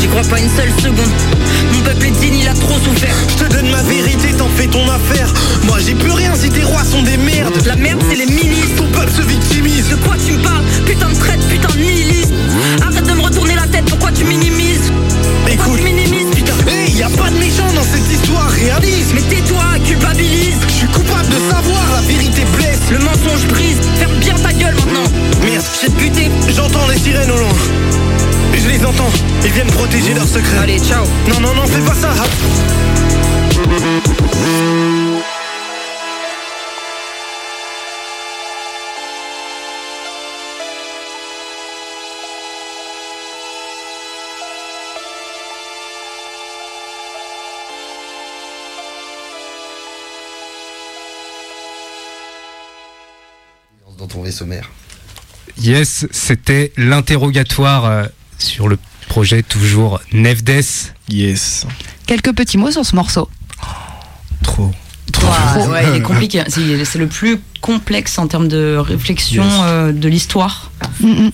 [0.00, 1.10] J'y crois pas une seule seconde.
[1.72, 3.14] Mon peuple est digne, il a trop souffert.
[3.28, 5.32] Je te donne ma vérité, t'en fais ton affaire
[5.64, 8.76] Moi j'y peux rien si tes rois sont des merdes La merde, c'est les ministres.
[8.76, 10.63] Ton peuple se victimise De quoi tu me parles?
[27.14, 27.52] Sirènes au loin
[28.54, 29.10] Je les entends,
[29.44, 31.04] ils viennent protéger leurs secrets Allez, ciao.
[31.28, 32.12] Non, non, non, fais pas ça
[53.96, 54.68] Dans ton vaisseau mère.
[55.60, 58.04] Yes, c'était l'interrogatoire euh,
[58.38, 58.78] sur le
[59.08, 60.64] projet toujours Nefdes.
[61.08, 61.66] Yes.
[62.06, 63.28] Quelques petits mots sur ce morceau.
[64.42, 64.72] Trop.
[65.22, 66.42] Ouais, ouais, il est compliqué.
[66.48, 69.52] C'est le plus complexe en termes de réflexion Yes.
[69.64, 70.70] euh, de l'histoire.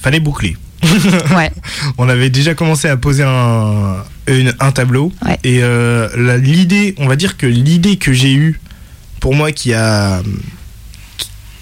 [0.00, 0.56] Fallait boucler.
[1.36, 1.50] Ouais.
[1.98, 3.96] On avait déjà commencé à poser un,
[4.28, 5.12] une- un tableau.
[5.24, 5.38] Ouais.
[5.44, 6.08] Et euh,
[6.38, 8.60] l'idée, on va dire que l'idée que j'ai eue,
[9.20, 10.22] pour moi, qui a.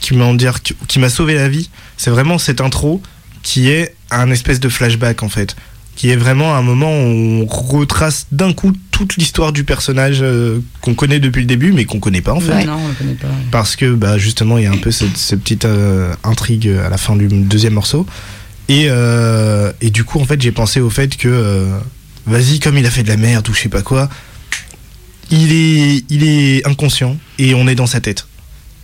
[0.01, 3.03] qui, m'a dire, qui, m'a sauvé la vie, c'est vraiment cette intro
[3.43, 5.57] qui est un espèce de flashback en fait.
[5.97, 10.61] Qui est vraiment un moment où on retrace d'un coup toute l'histoire du personnage euh,
[10.81, 12.53] qu'on connaît depuis le début, mais qu'on connaît pas en fait.
[12.53, 13.27] Ouais, Non, on le connaît pas.
[13.51, 16.89] Parce que bah, justement, il y a un peu cette, cette petite euh, intrigue à
[16.89, 18.07] la fin du deuxième morceau.
[18.69, 21.79] Et, euh, et du coup, en fait, j'ai pensé au fait que, euh,
[22.27, 24.09] vas-y, comme il a fait de la merde ou je sais pas quoi,
[25.31, 28.28] il est, il est inconscient et on est dans sa tête.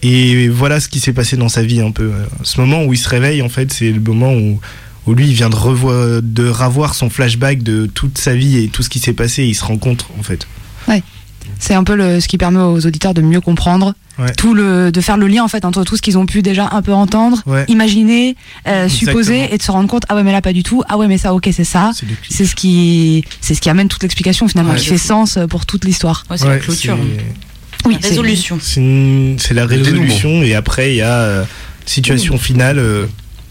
[0.05, 2.13] Et voilà ce qui s'est passé dans sa vie un peu.
[2.43, 4.61] Ce moment où il se réveille, en fait, c'est le moment où,
[5.07, 8.69] où lui, il vient de, revoir, de ravoir son flashback de toute sa vie et
[8.69, 9.43] tout ce qui s'est passé.
[9.45, 10.47] Et il se rend compte, en fait.
[10.89, 11.03] Ouais.
[11.59, 14.33] C'est un peu le, ce qui permet aux auditeurs de mieux comprendre Ouais.
[14.33, 16.69] tout le, de faire le lien en fait entre tout ce qu'ils ont pu déjà
[16.71, 17.65] un peu entendre, Ouais.
[17.67, 18.37] imaginer,
[18.69, 20.97] euh, supposer et de se rendre compte ah ouais mais là pas du tout, ah
[20.97, 21.91] ouais mais ça ok c'est ça.
[22.31, 24.79] C'est ce qui, c'est ce qui amène toute l'explication finalement, Ouais.
[24.79, 26.23] qui fait sens euh, pour toute l'histoire.
[26.31, 26.97] Ouais, c'est Ouais, la clôture.
[27.85, 28.59] C'est- Oui, La résolution.
[28.61, 31.45] C'est la résolution et après il y a euh,
[31.87, 32.79] situation finale.
[32.79, 33.07] euh,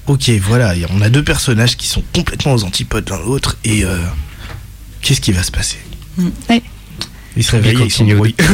[0.07, 3.97] ok, voilà, on a deux personnages qui sont complètement aux antipodes l'un l'autre et euh,
[5.01, 5.77] qu'est-ce qui va se passer
[6.49, 6.61] Ouais.
[7.35, 8.11] Il se réveille et il continue.
[8.11, 8.35] s'embrouille.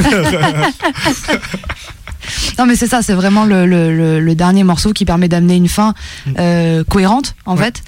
[2.59, 5.55] Non mais c'est ça, c'est vraiment le, le, le- le dernier morceau qui permet d'amener
[5.55, 5.93] une fin
[6.37, 7.63] euh, cohérente en Ouais.
[7.65, 7.81] fait,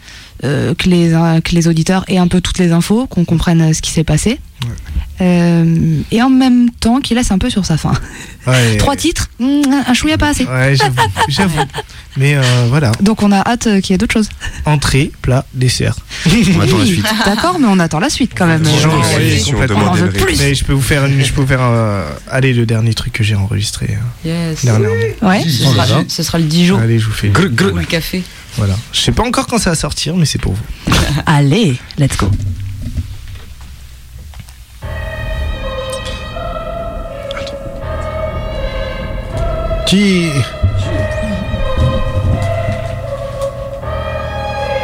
[0.44, 3.74] euh, que, les, euh, que les auditeurs aient un peu toutes les infos, qu'on comprenne
[3.74, 4.40] ce qui s'est passé.
[5.22, 7.94] Euh, et en même temps qu'il laisse un peu sur sa fin.
[8.48, 8.76] Ouais.
[8.78, 10.46] Trois titres, mm, un chouïa pas assez.
[10.46, 10.96] Ouais, j'avoue,
[11.30, 11.60] j'avoue.
[12.18, 14.30] Mais euh, voilà, Donc on a hâte euh, qu'il y ait d'autres choses.
[14.66, 15.96] entrée, plat, dessert.
[16.26, 17.06] On attend la suite.
[17.24, 18.64] D'accord, mais on attend la suite quand même.
[18.66, 19.92] Euh, oui, Oui, si on complètement.
[19.94, 20.40] On plus.
[20.40, 23.14] Mais je peux vous faire, une- je peux vous faire un- allez le dernier truc
[23.14, 23.96] que j'ai enregistré
[24.26, 24.66] euh, Yes.
[24.66, 24.96] dernièrement.
[25.22, 25.44] Ouais.
[25.44, 27.30] Ce sera, ce sera le Dijon Allez, je vous fais.
[27.30, 28.24] ou le café.
[28.58, 28.76] Voilà.
[28.92, 30.94] Je sais pas encore quand ça va sortir, mais c'est pour vous.
[31.28, 32.32] Allez, let's go.
[39.92, 40.32] Qui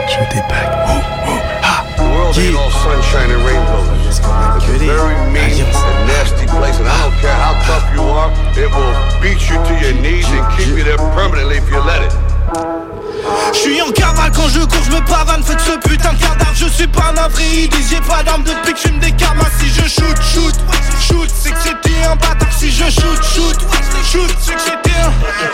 [0.09, 0.75] Je débague.
[0.85, 1.85] Oh, oh, ah.
[1.95, 3.87] The world ain't all sunshine and rainbows.
[4.05, 8.29] It's a very mean and nasty place, and I don't care how tough you are,
[8.59, 12.03] it will beat you to your knees and keep you there permanently if you let
[12.03, 12.11] it.
[13.53, 16.53] Je suis en cavale quand je cours, je me pavane, faites ce putain de cadavre,
[16.53, 19.47] je suis pas un disent j'ai pas d'arme depuis que je fume des camas.
[19.57, 20.55] Si je shoot, shoot,
[20.99, 22.51] shoot, c'est que j'étais un bâtard.
[22.51, 23.57] Si je shoot, shoot,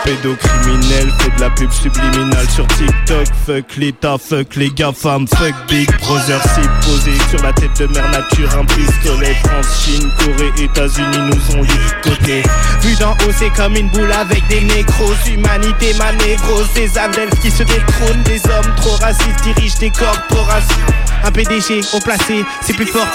[0.04, 3.26] Pédocriminel, fait de la pub subliminale sur TikTok.
[3.46, 6.40] Fuck l'État, fuck les GAFAM, fuck Big Brother.
[6.54, 8.50] C'est posé sur la tête de mère nature.
[8.58, 12.42] Un pistolet, France, Chine, Corée, États-Unis nous ont ligoté.
[12.82, 15.14] Vu d'en haut, c'est comme une boule avec des nécros.
[15.26, 16.70] Humanité, ma névrose.
[16.74, 18.22] Des abdels qui se détrônent.
[18.24, 20.86] Des hommes trop racistes dirigent des corporations.
[21.24, 23.06] Un PDG au placé, c'est plus fort.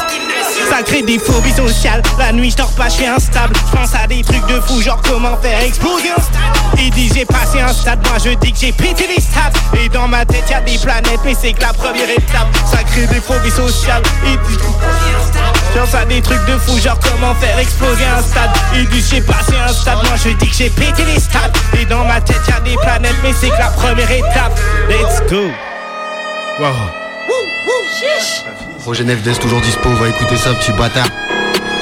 [0.67, 2.01] Ça crée des phobies sociales.
[2.17, 3.53] La nuit, je dors pas, je suis instable.
[3.55, 6.79] Je pense à des trucs de fou, genre comment faire exploser un stade.
[6.79, 9.51] Et dit j'ai passé un stade, moi je dis que j'ai pété les stats.
[9.79, 12.47] Et dans ma tête, y a des planètes, mais c'est que la première étape.
[12.65, 14.03] Ça crée des phobies sociales.
[14.25, 14.57] Et dit
[15.73, 18.49] je pense à des trucs de fou, genre comment faire exploser un stade.
[18.75, 21.51] Et dit j'ai passé un stade, moi je dis que j'ai pété les stats.
[21.79, 24.59] Et dans ma tête, y a des planètes, mais c'est que la première étape.
[24.89, 25.51] Let's go.
[26.59, 27.08] Wow.
[28.81, 31.07] Projet Nefdes toujours dispo, va écouter ça, petit bâtard.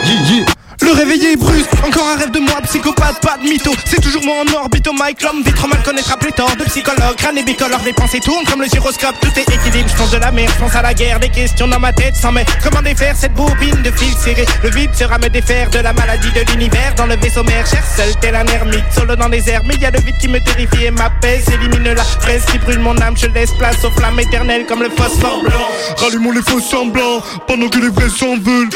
[0.06, 0.57] Yeah.
[0.82, 3.72] Le réveiller est brusque, encore un rêve de moi, psychopathe, pas de mytho.
[3.86, 7.16] C'est toujours moi en orbite au mic, l'homme vit trop mal connaîtra pléthore de psychologues.
[7.18, 9.16] Crâne et bicolore, les pensées tournent comme le gyroscope.
[9.20, 11.20] Tout est équilibre, je pense de la mer, je pense à la guerre.
[11.20, 14.46] Des questions dans ma tête sans mais comment défaire cette bobine de fil serré?
[14.64, 16.94] Le vide sera me défaire de la maladie de l'univers.
[16.96, 19.86] Dans le vaisseau mère, cher seul tel un ermite Solo dans les airs, mais y
[19.86, 23.16] a le vide qui me terrifie et m'apaise Élimine la presse qui brûle mon âme,
[23.18, 25.68] je laisse place aux flammes éternelles comme le phosphore blanc.
[25.98, 28.70] Rallumons les faux semblants pendant que les vrais s'en veulent.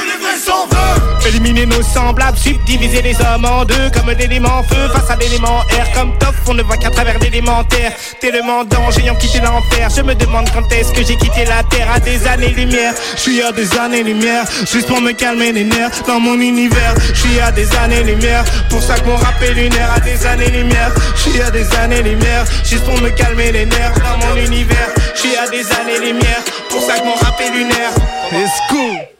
[1.31, 5.89] Éliminer nos semblables, subdiviser les hommes en deux Comme l'élément feu face à l'élément air.
[5.93, 7.93] Comme Toff, on ne voit qu'à travers l'élémentaire.
[8.19, 9.89] Tellement danger ayant quitté l'enfer.
[9.95, 13.41] Je me demande quand est-ce que j'ai quitté la terre À des années-lumière, je suis
[13.41, 15.91] à des années-lumière Juste pour me calmer les nerfs.
[16.05, 19.99] Dans mon univers Je suis à des années-lumière, pour ça que mon rap lunaire À
[20.01, 23.93] des années-lumière, je suis à des années-lumière Juste pour me calmer les nerfs.
[24.03, 27.91] Dans mon univers Je suis à des années-lumière, pour ça que mon rap est lunaire.
[28.31, 29.10] Let's go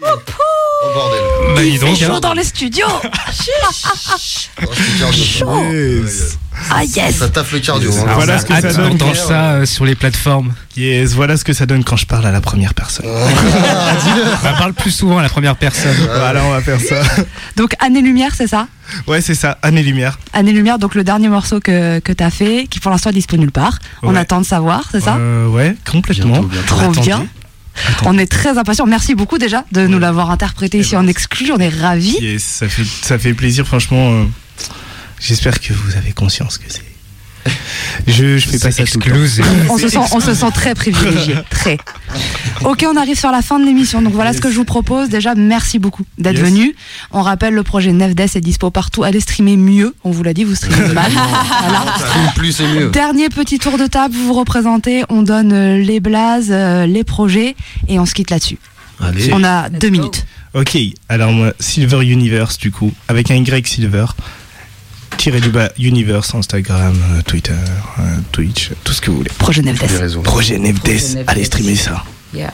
[0.00, 1.20] Oh bordel.
[1.56, 2.20] Bah, dis Il donc, fait chaud hein.
[2.20, 2.86] dans les studios.
[5.12, 5.64] Chaud.
[6.70, 7.16] Ah yes.
[7.16, 7.90] Ça taffe le cardio.
[7.92, 8.04] hein.
[8.14, 8.90] Voilà ce que ça donne.
[8.96, 10.52] d'entendre ça euh, sur les plateformes.
[10.76, 13.06] Yes, voilà ce que ça donne quand je parle à la première personne.
[13.06, 15.94] On parle plus souvent à la première personne.
[16.16, 17.00] Voilà, on va faire ça.
[17.56, 18.66] Donc Année Lumière, c'est ça?
[19.06, 20.18] Ouais, c'est ça, Année Lumière.
[20.32, 23.36] Année Lumière, donc le dernier morceau que, que t'as fait, qui pour l'instant est dispo
[23.36, 23.78] nulle part.
[24.02, 24.18] On Ouais.
[24.20, 25.16] attend de savoir, c'est ça?
[25.16, 26.44] Euh, Ouais, complètement.
[26.66, 27.00] Trop Attendez.
[27.00, 27.26] bien.
[28.04, 28.86] On est très impatients.
[28.86, 31.50] Merci beaucoup déjà de nous l'avoir interprété ici en exclu.
[31.52, 32.16] On est ravis.
[32.20, 34.10] Yes, ça fait, ça fait plaisir, franchement.
[34.12, 34.24] euh,
[35.20, 36.82] J'espère que vous avez conscience que c'est.
[38.06, 39.44] Je, je fais pas ça tout le temps.
[39.70, 41.34] On se, sent, on se sent très privilégié.
[41.50, 41.76] Très.
[42.64, 44.00] Ok, on arrive sur la fin de l'émission.
[44.02, 45.08] Donc voilà ce que je vous propose.
[45.08, 46.44] Déjà, merci beaucoup d'être Yes.
[46.50, 46.74] venu.
[47.10, 49.02] On rappelle le projet 9DS est dispo partout.
[49.04, 49.94] Allez streamer mieux.
[50.04, 51.10] On vous l'a dit, vous streamez mal.
[51.12, 51.84] Voilà.
[52.36, 52.90] Plus c'est mieux.
[52.90, 57.04] Dernier petit tour de table, vous vous représentez, on donne euh, les blazes, euh, les
[57.04, 57.54] projets
[57.88, 58.58] et on se quitte là-dessus.
[59.00, 59.30] Allez.
[59.32, 60.24] On a deux minutes.
[60.54, 60.76] Ok,
[61.08, 64.06] alors moi, Silver Universe, du coup, avec un Y Silver,
[65.16, 68.02] tiré du bas Universe, Instagram, euh, Twitter, euh,
[68.32, 69.30] Twitch, tout ce que vous voulez.
[69.38, 70.22] Projet Nevdes.
[70.22, 72.04] Projet Nevdes, allez streamer ça.
[72.34, 72.52] Yeah.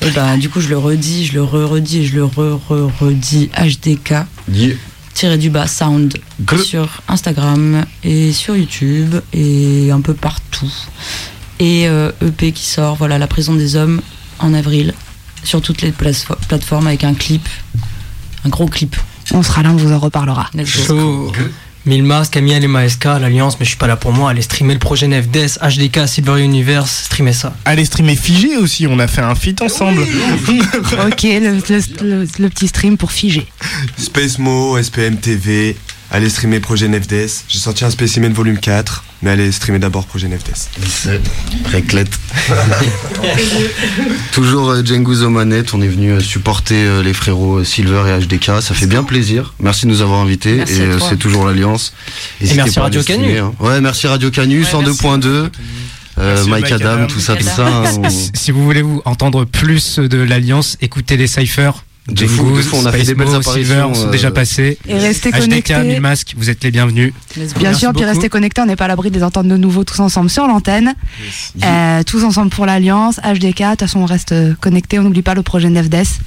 [0.00, 4.14] Et ben, du coup, je le redis, je le re-redis et je le re-re-redis HDK.
[5.14, 6.16] Tiré du bas sound
[6.64, 10.72] sur Instagram et sur YouTube et un peu partout.
[11.58, 14.00] Et euh, EP qui sort, voilà, La prison des hommes
[14.38, 14.94] en avril
[15.44, 17.46] sur toutes les plateformes avec un clip,
[18.44, 18.96] un gros clip.
[19.32, 20.50] On sera là, on vous en reparlera.
[20.64, 21.32] Chaud.
[21.84, 24.30] Milmas, Camille et Maeska, l'Alliance, mais je suis pas là pour moi.
[24.30, 27.54] Allez streamer le projet NFDS, HDK, Silver Universe, streamer ça.
[27.64, 30.02] Allez streamer Figé aussi, on a fait un feat ensemble.
[30.02, 33.46] ok, le, le- le- le petit stream pour figer.
[33.96, 35.76] Spacemo, SPM TV,
[36.12, 37.28] allez streamer Projet Nefdes.
[37.48, 40.52] J'ai sorti un spécimen volume 4, mais allez streamer d'abord Projet Nefdes.
[41.72, 42.12] Réclette.
[44.32, 48.62] Toujours euh, Django manettes, on est venu euh, supporter euh, les frérots Silver et HDK,
[48.62, 49.54] ça fait bien plaisir.
[49.60, 51.92] Merci de nous avoir invités Merci et c'est toujours l'Alliance.
[52.40, 53.38] N'hésitez merci Radio aller streamer, Canu.
[53.40, 53.52] hein.
[53.60, 55.48] Ouais, merci Radio Canu, 102.2.
[56.18, 57.06] Euh, Mike Mike Adam, Adam.
[57.06, 57.66] tout ça, tout ça.
[57.66, 61.84] hein, on- si vous voulez vous entendre plus de l'Alliance, écoutez les cyphers.
[62.08, 64.30] De fou, Django, de fou, on a fait des belles Silver apparitions, sont euh, déjà
[64.32, 64.76] passés.
[64.88, 65.78] Et restez HDK, connectés.
[65.84, 67.12] Mille Masques, vous êtes les bienvenus.
[67.58, 69.84] Bien sûr, puis restez connectés, on n'est pas à l'abri de les entendre de nouveau
[69.84, 70.94] tous ensemble sur l'antenne.
[71.62, 75.34] Euh, tous ensemble pour l'Alliance, HDK, de toute façon on reste connectés, on n'oublie pas
[75.34, 76.18] le projet 9DS.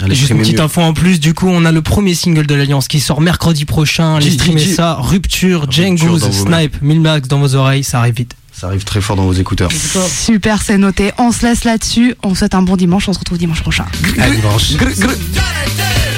[0.00, 0.64] Allez, Juste une petite mieux.
[0.64, 3.66] info en plus, du coup, on a le premier single de l'Alliance qui sort mercredi
[3.66, 4.16] prochain.
[4.16, 4.94] Allez streamer ça.
[4.98, 8.34] Rupture, Rupture vos Snipe, Milmax dans vos oreilles, ça arrive vite.
[8.62, 9.72] Ça arrive très fort dans vos écouteurs.
[9.72, 11.10] Super, c'est noté.
[11.18, 12.14] On se laisse là-dessus.
[12.22, 13.08] On vous souhaite un bon dimanche.
[13.08, 13.86] On se retrouve dimanche prochain.
[14.20, 14.76] À dimanche.
[14.76, 16.11] Grr, grr.